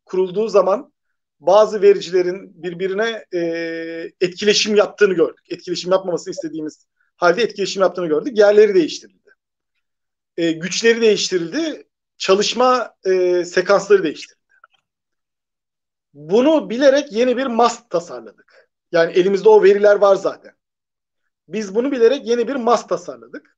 [0.06, 0.94] kurulduğu zaman
[1.40, 3.40] bazı vericilerin birbirine e,
[4.22, 5.46] etkileşim yaptığını gördük.
[5.50, 8.38] Etkileşim yapmamasını istediğimiz halde etkileşim yaptığını gördük.
[8.38, 9.30] Yerleri değiştirildi.
[10.38, 11.88] E, güçleri değiştirildi.
[12.18, 14.46] Çalışma e, sekansları değiştirildi.
[16.14, 18.70] Bunu bilerek yeni bir MAS tasarladık.
[18.92, 20.54] Yani elimizde o veriler var zaten.
[21.48, 23.55] Biz bunu bilerek yeni bir MAS tasarladık.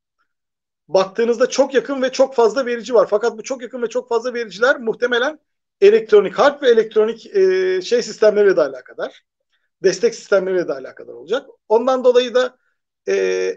[0.87, 3.07] Baktığınızda çok yakın ve çok fazla verici var.
[3.09, 5.39] Fakat bu çok yakın ve çok fazla vericiler muhtemelen
[5.81, 9.23] elektronik harp ve elektronik e, şey sistemleriyle de alakadar.
[9.83, 11.49] Destek sistemleriyle de alakadar olacak.
[11.69, 12.57] Ondan dolayı da
[13.07, 13.55] e,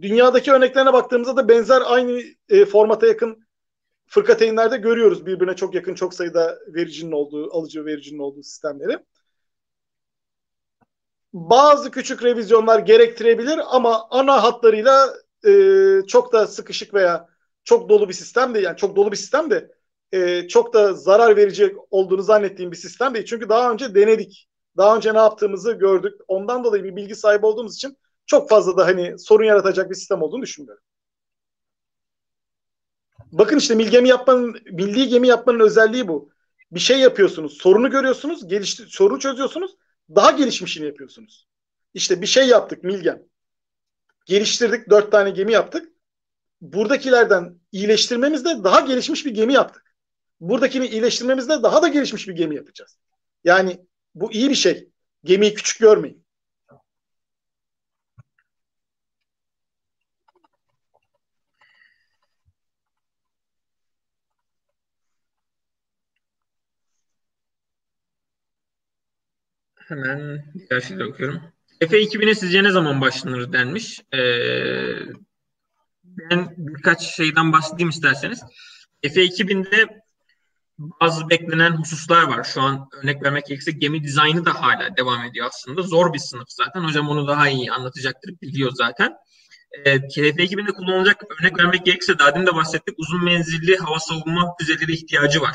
[0.00, 3.44] dünyadaki örneklerine baktığımızda da benzer aynı e, formata yakın
[4.06, 8.98] fırkateynlerde görüyoruz birbirine çok yakın çok sayıda vericinin olduğu, alıcı vericinin olduğu sistemleri.
[11.32, 15.14] Bazı küçük revizyonlar gerektirebilir ama ana hatlarıyla
[15.46, 17.28] e, çok da sıkışık veya
[17.64, 19.74] çok dolu bir sistem de yani çok dolu bir sistem de
[20.12, 23.26] e, çok da zarar verici olduğunu zannettiğim bir sistem değil.
[23.26, 24.48] Çünkü daha önce denedik.
[24.76, 26.20] Daha önce ne yaptığımızı gördük.
[26.28, 30.22] Ondan dolayı bir bilgi sahibi olduğumuz için çok fazla da hani sorun yaratacak bir sistem
[30.22, 30.84] olduğunu düşünmüyorum.
[33.32, 36.30] Bakın işte mil gemi yapmanın, milli gemi yapmanın özelliği bu.
[36.72, 39.76] Bir şey yapıyorsunuz, sorunu görüyorsunuz, gelişti, sorunu çözüyorsunuz,
[40.14, 41.46] daha gelişmişini yapıyorsunuz.
[41.94, 43.22] İşte bir şey yaptık Milgem.
[44.26, 45.92] Geliştirdik, dört tane gemi yaptık.
[46.60, 49.96] Buradakilerden iyileştirmemizde daha gelişmiş bir gemi yaptık.
[50.40, 52.98] Buradakini iyileştirmemizde daha da gelişmiş bir gemi yapacağız.
[53.44, 54.90] Yani bu iyi bir şey.
[55.24, 56.24] Gemiyi küçük görmeyin.
[69.76, 71.53] Hemen diğer okuyorum.
[71.80, 74.00] Efe 2000'e sizce ne zaman başlanır denmiş.
[74.14, 74.18] Ee,
[76.04, 78.40] ben birkaç şeyden bahsedeyim isterseniz.
[79.02, 80.02] Efe 2000'de
[80.78, 82.44] bazı beklenen hususlar var.
[82.44, 85.82] Şu an örnek vermek gerekirse gemi dizaynı da hala devam ediyor aslında.
[85.82, 86.80] Zor bir sınıf zaten.
[86.84, 89.12] Hocam onu daha iyi anlatacaktır, biliyor zaten.
[89.84, 92.94] E, KF 2000'de kullanılacak örnek vermek gerekirse daha demin de bahsettik.
[92.98, 95.54] Uzun menzilli hava savunma füzeleri ihtiyacı var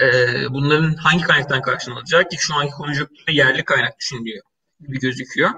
[0.00, 0.06] e,
[0.50, 4.44] bunların hangi kaynaktan karşılanacak ki şu anki konjonktürde yerli kaynak düşünülüyor
[4.80, 5.50] gibi gözüküyor.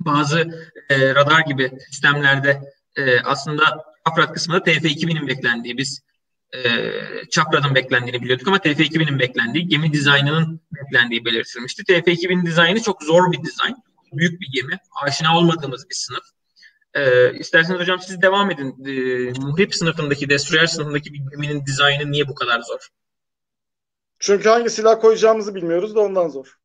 [0.00, 2.60] Bazı e, radar gibi sistemlerde
[2.96, 6.02] e, aslında afrat kısmında TF2000'in beklendiği biz
[6.54, 6.90] e,
[7.30, 11.82] Çapra'nın beklendiğini biliyorduk ama TF2000'in beklendiği, gemi dizaynının beklendiği belirtilmişti.
[11.82, 13.76] TF2000 dizaynı çok zor bir dizayn.
[14.12, 14.78] Büyük bir gemi.
[15.02, 16.24] Aşina olmadığımız bir sınıf.
[16.94, 18.84] E, isterseniz hocam siz devam edin.
[18.86, 18.92] E,
[19.40, 22.88] muhrip sınıfındaki, destroyer sınıfındaki bir geminin dizaynı niye bu kadar zor?
[24.18, 26.58] Çünkü hangi silah koyacağımızı bilmiyoruz da ondan zor.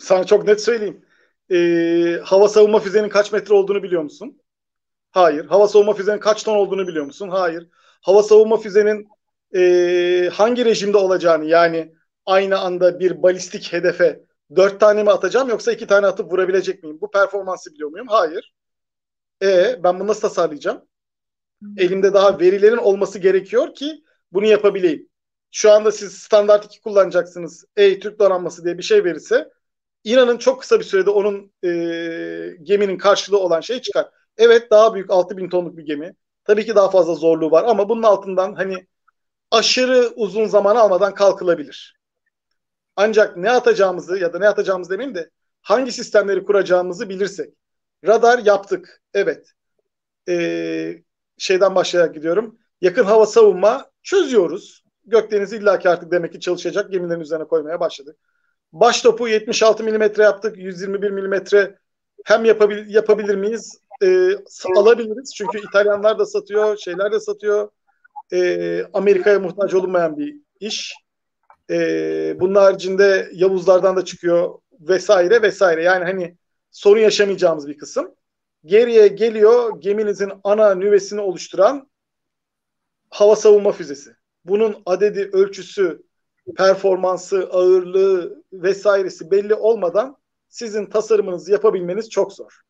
[0.00, 1.04] Sana çok net söyleyeyim.
[1.50, 4.42] Ee, hava savunma füzenin kaç metre olduğunu biliyor musun?
[5.10, 5.46] Hayır.
[5.46, 7.28] Hava savunma füzenin kaç ton olduğunu biliyor musun?
[7.28, 7.68] Hayır.
[8.02, 9.08] Hava savunma füzenin
[9.56, 11.94] e, hangi rejimde olacağını yani
[12.26, 14.20] aynı anda bir balistik hedefe
[14.56, 16.98] dört tane mi atacağım yoksa iki tane atıp vurabilecek miyim?
[17.00, 18.06] Bu performansı biliyor muyum?
[18.10, 18.54] Hayır.
[19.42, 20.82] E ben bunu nasıl tasarlayacağım?
[21.76, 25.08] Elimde daha verilerin olması gerekiyor ki bunu yapabileyim.
[25.50, 27.64] Şu anda siz standart 2 kullanacaksınız.
[27.76, 29.50] Ey Türk donanması diye bir şey verirse
[30.04, 31.68] inanın çok kısa bir sürede onun e,
[32.62, 34.08] geminin karşılığı olan şey çıkar.
[34.36, 36.14] Evet daha büyük 6000 tonluk bir gemi.
[36.44, 38.86] Tabii ki daha fazla zorluğu var ama bunun altından hani
[39.50, 42.00] aşırı uzun zaman almadan kalkılabilir.
[42.96, 45.30] Ancak ne atacağımızı ya da ne atacağımız demeyeyim de
[45.62, 47.54] hangi sistemleri kuracağımızı bilirsek.
[48.06, 49.02] Radar yaptık.
[49.14, 49.52] Evet.
[50.28, 51.02] Ee,
[51.38, 52.58] şeyden başlayarak gidiyorum.
[52.80, 54.84] Yakın hava savunma çözüyoruz.
[55.04, 58.16] Gökdeniz illaki artık demek ki çalışacak gemilerin üzerine koymaya başladık.
[58.72, 60.56] Baş topu 76 mm yaptık.
[60.56, 61.34] 121 mm
[62.24, 63.80] hem yapabil yapabilir miyiz?
[64.02, 64.30] Ee,
[64.76, 65.34] alabiliriz.
[65.34, 67.70] Çünkü İtalyanlar da satıyor, şeyler de satıyor.
[68.32, 70.94] Ee, Amerika'ya muhtaç olunmayan bir iş.
[71.70, 75.82] Ee, bunun haricinde Yavuzlardan da çıkıyor vesaire vesaire.
[75.82, 76.36] Yani hani
[76.70, 78.14] sorun yaşamayacağımız bir kısım.
[78.64, 81.90] Geriye geliyor geminizin ana nüvesini oluşturan
[83.10, 84.10] hava savunma füzesi.
[84.44, 86.02] Bunun adedi, ölçüsü,
[86.54, 90.16] performansı, ağırlığı vesairesi belli olmadan
[90.48, 92.60] sizin tasarımınızı yapabilmeniz çok zor.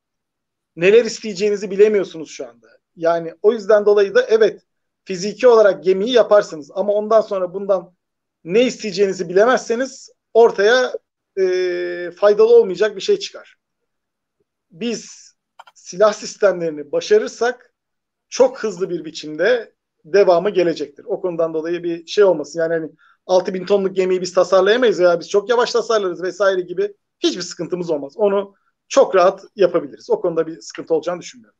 [0.76, 2.68] Neler isteyeceğinizi bilemiyorsunuz şu anda.
[2.96, 4.62] Yani o yüzden dolayı da evet
[5.04, 7.94] fiziki olarak gemiyi yaparsınız ama ondan sonra bundan
[8.44, 10.92] ne isteyeceğinizi bilemezseniz ortaya
[11.38, 13.56] e, faydalı olmayacak bir şey çıkar.
[14.70, 15.30] Biz
[15.74, 17.74] silah sistemlerini başarırsak
[18.28, 19.74] çok hızlı bir biçimde
[20.04, 21.04] devamı gelecektir.
[21.04, 22.60] O konudan dolayı bir şey olmasın.
[22.60, 22.90] Yani hani
[23.30, 28.12] 6000 tonluk gemiyi biz tasarlayamayız ya biz çok yavaş tasarlarız vesaire gibi hiçbir sıkıntımız olmaz.
[28.16, 28.54] Onu
[28.88, 30.10] çok rahat yapabiliriz.
[30.10, 31.58] O konuda bir sıkıntı olacağını düşünmüyorum.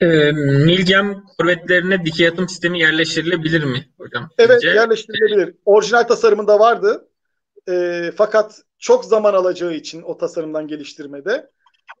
[0.00, 0.32] E,
[0.66, 4.30] Milgem korvetlerine dikey atım sistemi yerleştirilebilir mi hocam?
[4.38, 4.68] Evet Sizce?
[4.68, 5.54] yerleştirilebilir.
[5.64, 7.08] Orijinal tasarımında vardı.
[7.68, 11.50] E, fakat çok zaman alacağı için o tasarımdan geliştirmede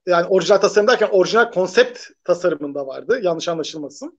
[0.06, 3.20] yani orijinal tasarım derken orijinal konsept tasarımında vardı.
[3.22, 4.18] Yanlış anlaşılmasın.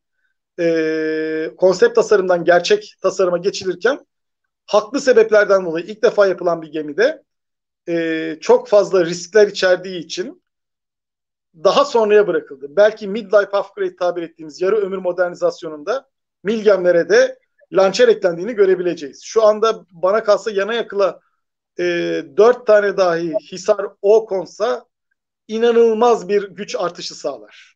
[0.59, 4.05] E, konsept tasarımdan gerçek tasarıma geçilirken
[4.65, 7.23] haklı sebeplerden dolayı ilk defa yapılan bir gemide
[7.87, 10.43] e, çok fazla riskler içerdiği için
[11.55, 12.67] daha sonraya bırakıldı.
[12.69, 16.11] Belki midlife upgrade tabir ettiğimiz yarı ömür modernizasyonunda
[16.43, 17.39] Milgemlere de
[17.71, 19.23] lançer eklendiğini görebileceğiz.
[19.23, 21.19] Şu anda bana kalsa yana yakıla
[21.79, 21.83] e,
[22.37, 24.85] dört tane dahi Hisar O konsa
[25.47, 27.75] inanılmaz bir güç artışı sağlar.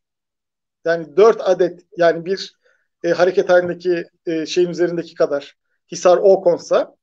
[0.86, 2.56] Yani dört adet yani bir
[3.06, 5.56] e, hareket halindeki e, şeyin üzerindeki kadar
[5.92, 6.96] Hisar O konsa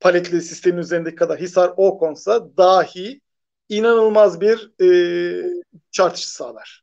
[0.00, 3.20] paletli sistemin üzerindeki kadar Hisar O konsa dahi
[3.68, 4.88] inanılmaz bir e,
[5.72, 6.82] güç artışı sağlar.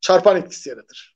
[0.00, 1.14] Çarpan etkisi yaratır.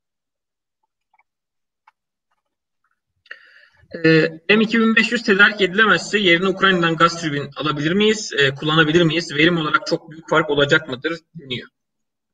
[4.04, 4.08] E,
[4.48, 8.32] M2500 tedarik edilemezse yerine Ukrayna'dan gaz türbin alabilir miyiz?
[8.38, 9.34] E, kullanabilir miyiz?
[9.34, 11.68] Verim olarak çok büyük fark olacak mıdır deniyor.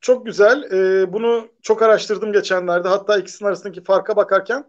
[0.05, 0.63] Çok güzel.
[0.73, 2.89] E, bunu çok araştırdım geçenlerde.
[2.89, 4.65] Hatta ikisinin arasındaki farka bakarken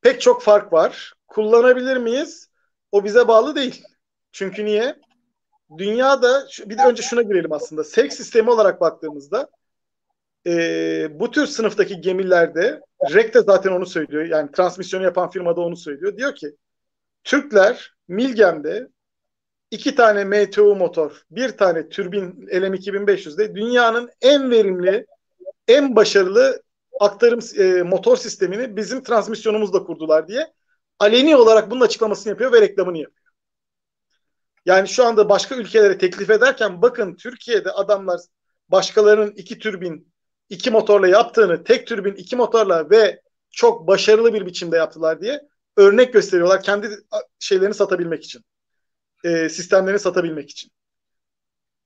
[0.00, 1.14] pek çok fark var.
[1.28, 2.48] Kullanabilir miyiz?
[2.92, 3.82] O bize bağlı değil.
[4.32, 4.96] Çünkü niye?
[5.78, 7.84] Dünyada bir de önce şuna girelim aslında.
[7.84, 9.48] Sevk sistemi olarak baktığımızda
[10.46, 12.80] e, bu tür sınıftaki gemilerde
[13.14, 14.24] REC de zaten onu söylüyor.
[14.24, 16.16] Yani transmisyonu yapan firmada onu söylüyor.
[16.16, 16.56] Diyor ki
[17.24, 18.88] Türkler Milgem'de
[19.70, 25.06] iki tane MTU motor, bir tane türbin LM2500'de dünyanın en verimli,
[25.68, 26.62] en başarılı
[27.00, 30.52] aktarım e, motor sistemini bizim transmisyonumuzla kurdular diye
[30.98, 33.30] aleni olarak bunun açıklamasını yapıyor ve reklamını yapıyor.
[34.66, 38.20] Yani şu anda başka ülkelere teklif ederken bakın Türkiye'de adamlar
[38.68, 40.12] başkalarının iki türbin
[40.48, 45.40] iki motorla yaptığını tek türbin iki motorla ve çok başarılı bir biçimde yaptılar diye
[45.76, 46.88] örnek gösteriyorlar kendi
[47.38, 48.44] şeylerini satabilmek için.
[49.24, 50.70] E, sistemlerini satabilmek için.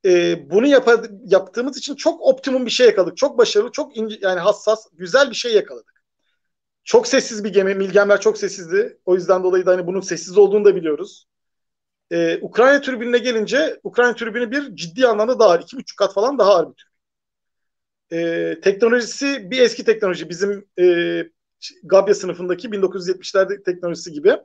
[0.05, 0.89] E, bunu yap
[1.25, 3.17] yaptığımız için çok optimum bir şey yakaladık.
[3.17, 6.05] Çok başarılı, çok ince, yani hassas, güzel bir şey yakaladık.
[6.85, 7.75] Çok sessiz bir gemi.
[7.75, 8.99] Milgemler çok sessizdi.
[9.05, 11.27] O yüzden dolayı da hani bunun sessiz olduğunu da biliyoruz.
[12.13, 16.55] Ee, Ukrayna türbinine gelince Ukrayna türbini bir ciddi anlamda daha iki buçuk kat falan daha
[16.55, 16.95] ağır bir türbin.
[18.13, 20.29] Ee, teknolojisi bir eski teknoloji.
[20.29, 21.25] Bizim e,
[21.85, 24.37] Gabya sınıfındaki 1970'lerde teknolojisi gibi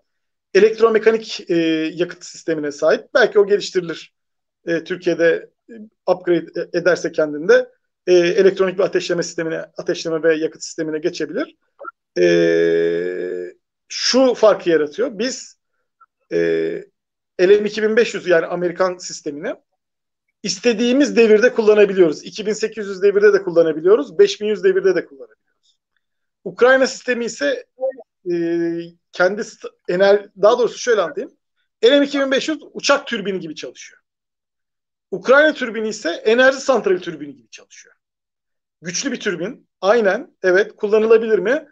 [0.53, 1.55] elektromekanik e,
[1.93, 3.13] yakıt sistemine sahip.
[3.13, 4.13] Belki o geliştirilir.
[4.65, 5.49] E, Türkiye'de
[6.07, 7.69] upgrade e, ederse kendinde
[8.07, 11.55] e, elektronik bir ateşleme sistemine, ateşleme ve yakıt sistemine geçebilir.
[12.17, 13.53] E,
[13.87, 15.19] şu farkı yaratıyor.
[15.19, 15.57] Biz
[16.31, 16.37] e,
[17.39, 19.55] LM2500 yani Amerikan sistemini
[20.43, 22.23] istediğimiz devirde kullanabiliyoruz.
[22.23, 24.19] 2800 devirde de kullanabiliyoruz.
[24.19, 25.77] 5100 devirde de kullanabiliyoruz.
[26.43, 27.65] Ukrayna sistemi ise
[28.31, 28.35] e,
[29.11, 29.41] kendi
[29.89, 31.37] ener daha doğrusu şöyle anlatayım.
[31.83, 33.99] LM2500 uçak türbini gibi çalışıyor.
[35.11, 37.95] Ukrayna türbini ise enerji santrali türbini gibi çalışıyor.
[38.81, 39.69] Güçlü bir türbin.
[39.81, 40.37] Aynen.
[40.43, 40.75] Evet.
[40.75, 41.67] Kullanılabilir mi?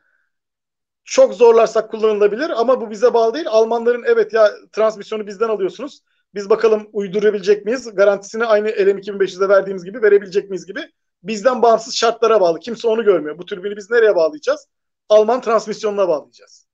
[1.03, 3.47] Çok zorlarsak kullanılabilir ama bu bize bağlı değil.
[3.49, 6.01] Almanların evet ya transmisyonu bizden alıyorsunuz.
[6.35, 7.95] Biz bakalım uydurabilecek miyiz?
[7.95, 10.81] Garantisini aynı LM2500'de verdiğimiz gibi verebilecek miyiz gibi.
[11.23, 12.59] Bizden bağımsız şartlara bağlı.
[12.59, 13.38] Kimse onu görmüyor.
[13.38, 14.67] Bu türbini biz nereye bağlayacağız?
[15.09, 16.66] Alman transmisyonuna bağlayacağız.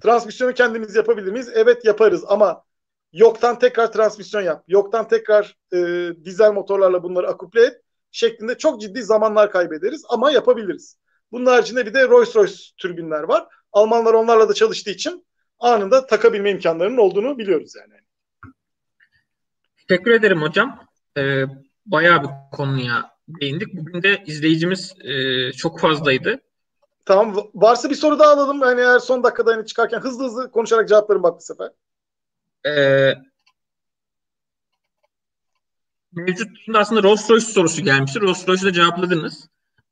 [0.00, 1.50] Transmisyonu kendimiz yapabilir miyiz?
[1.54, 2.64] Evet yaparız ama
[3.12, 4.64] yoktan tekrar transmisyon yap.
[4.68, 10.98] Yoktan tekrar e, dizel motorlarla bunları akuple et şeklinde çok ciddi zamanlar kaybederiz ama yapabiliriz.
[11.32, 13.46] Bunun haricinde bir de Rolls Royce türbinler var.
[13.72, 15.26] Almanlar onlarla da çalıştığı için
[15.58, 18.00] anında takabilme imkanlarının olduğunu biliyoruz yani.
[19.88, 20.86] Teşekkür ederim hocam.
[21.16, 21.44] Ee,
[21.86, 23.74] bayağı bir konuya değindik.
[23.74, 26.40] Bugün de izleyicimiz e, çok fazlaydı.
[27.04, 27.50] Tamam.
[27.54, 28.60] Varsa bir soru daha alalım.
[28.60, 31.70] Yani eğer son dakikada hani çıkarken hızlı hızlı konuşarak cevaplarım bak bu sefer.
[32.66, 33.14] Ee,
[36.12, 38.20] mevcut aslında Rolls Royce sorusu gelmişti.
[38.20, 39.48] Rolls Royce'u cevapladınız.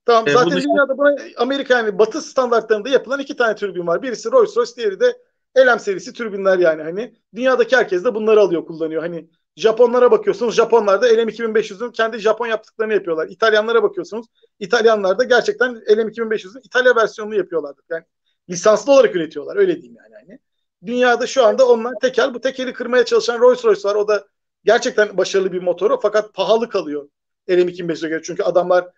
[0.07, 0.29] Tamam.
[0.29, 4.03] Ee, zaten dünyada buna Amerika yani Batı standartlarında yapılan iki tane türbin var.
[4.03, 5.17] Birisi Rolls Royce, diğeri de
[5.59, 7.15] LM serisi türbinler yani hani.
[7.35, 9.03] Dünyadaki herkes de bunları alıyor, kullanıyor.
[9.03, 9.31] Hani
[9.61, 10.55] Japonlara bakıyorsunuz.
[10.55, 13.29] Japonlar da LM2500'ün kendi Japon yaptıklarını yapıyorlar.
[13.29, 14.27] İtalyanlara bakıyorsunuz.
[14.59, 17.83] İtalyanlar da gerçekten LM2500'ün İtalya versiyonunu yapıyorlardı.
[17.91, 18.05] Yani
[18.51, 19.57] lisanslı olarak üretiyorlar.
[19.57, 20.13] Öyle diyeyim yani.
[20.13, 20.39] yani.
[20.87, 22.35] Dünyada şu anda onlar tekel.
[22.35, 23.95] Bu tekeli kırmaya çalışan Rolls Royce var.
[23.95, 24.27] O da
[24.65, 27.09] gerçekten başarılı bir motoru fakat pahalı kalıyor
[27.49, 28.23] LM2500'e göre.
[28.25, 28.89] Çünkü adamlar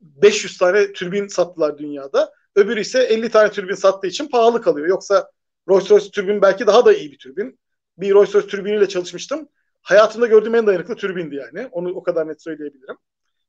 [0.00, 2.32] 500 tane türbin sattılar dünyada.
[2.56, 4.88] Öbürü ise 50 tane türbin sattığı için pahalı kalıyor.
[4.88, 5.30] Yoksa
[5.68, 7.58] Rolls Royce türbin belki daha da iyi bir türbin.
[7.98, 9.48] Bir Rolls Royce türbiniyle çalışmıştım.
[9.88, 11.66] Hayatımda gördüğüm en dayanıklı türbindi yani.
[11.66, 12.96] Onu o kadar net söyleyebilirim.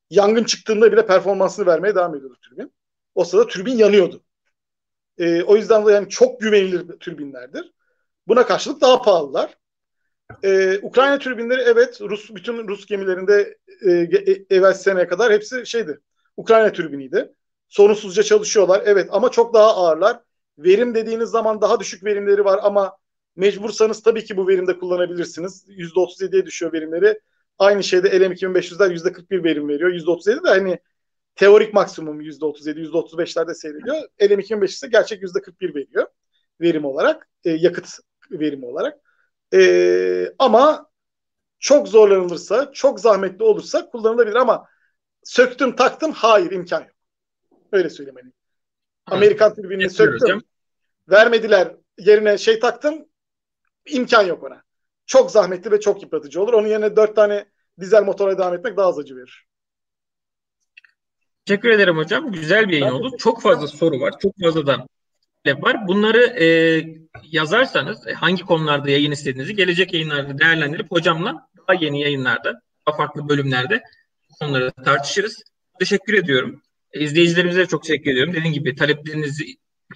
[0.10, 2.74] Yangın çıktığında bile performansını vermeye devam ediyordu türbin.
[3.16, 4.24] O sırada türbin yanıyordu.
[5.18, 7.74] Ee, o yüzden de yani çok güvenilir türbinlerdir.
[8.28, 9.58] Buna karşılık daha pahalılar.
[10.44, 16.00] Ee, Ukrayna türbinleri evet Rus bütün Rus gemilerinde e, e, evvel seneye kadar hepsi şeydi.
[16.38, 17.34] Ukrayna türbiniydi.
[17.70, 20.20] Sorunsuzca çalışıyorlar evet ama çok daha ağırlar.
[20.58, 22.99] Verim dediğiniz zaman daha düşük verimleri var ama
[23.40, 25.66] mecbursanız tabii ki bu verimde kullanabilirsiniz.
[25.70, 27.20] %37'ye düşüyor verimleri.
[27.60, 29.92] Aynı şeyde LM2500'ler %41 verim veriyor.
[29.92, 30.80] %37 de hani
[31.36, 33.96] teorik maksimum %37, %35'lerde seyrediyor.
[34.20, 36.08] LM2500 ise gerçek %41 veriyor
[36.62, 37.90] verim olarak, e, yakıt
[38.32, 38.98] verimi olarak.
[39.54, 40.90] E, ama
[41.60, 44.68] çok zorlanılırsa, çok zahmetli olursa kullanılabilir ama
[45.24, 46.96] söktüm taktım hayır imkan yok.
[47.72, 48.32] Öyle söyleyeyim hani.
[49.06, 50.42] Amerikan türbinini söktüm.
[51.10, 53.09] Vermediler yerine şey taktım
[53.92, 54.64] imkan yok ona.
[55.06, 56.54] Çok zahmetli ve çok yıpratıcı olur.
[56.54, 57.46] Onun yerine dört tane
[57.80, 59.46] dizel motora devam etmek daha az acı verir.
[61.46, 62.32] Teşekkür ederim hocam.
[62.32, 63.18] Güzel bir yayın oldu.
[63.18, 64.14] Çok fazla soru var.
[64.22, 64.88] Çok fazla da
[65.48, 65.88] var.
[65.88, 66.48] Bunları e,
[67.24, 73.30] yazarsanız e, hangi konularda yayın istediğinizi gelecek yayınlarda değerlendirip hocamla daha yeni yayınlarda, daha farklı
[73.30, 73.82] bölümlerde
[74.30, 75.44] bu konuları tartışırız.
[75.80, 76.62] Teşekkür ediyorum.
[76.92, 78.34] E, izleyicilerimize çok teşekkür ediyorum.
[78.34, 79.46] Dediğim gibi taleplerinizi,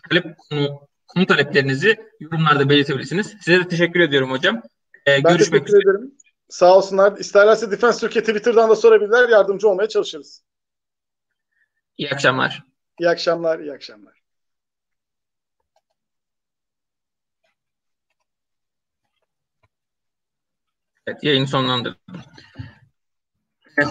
[0.10, 3.36] talep konu, konu taleplerinizi yorumlarda belirtebilirsiniz.
[3.41, 4.61] Size de teşekkür ediyorum hocam.
[5.07, 5.82] Ee, ben görüşmek üzere.
[5.82, 6.11] ederim.
[6.49, 7.18] Sağ olsunlar.
[7.18, 9.30] İsterlerse Defense Türkiye Twitter'dan da sorabilirler.
[9.30, 10.43] Yardımcı olmaya çalışırız.
[11.97, 12.64] İyi akşamlar.
[12.99, 14.14] İyi akşamlar, iyi akşamlar.
[21.07, 21.99] Evet, yayını sonlandırdım.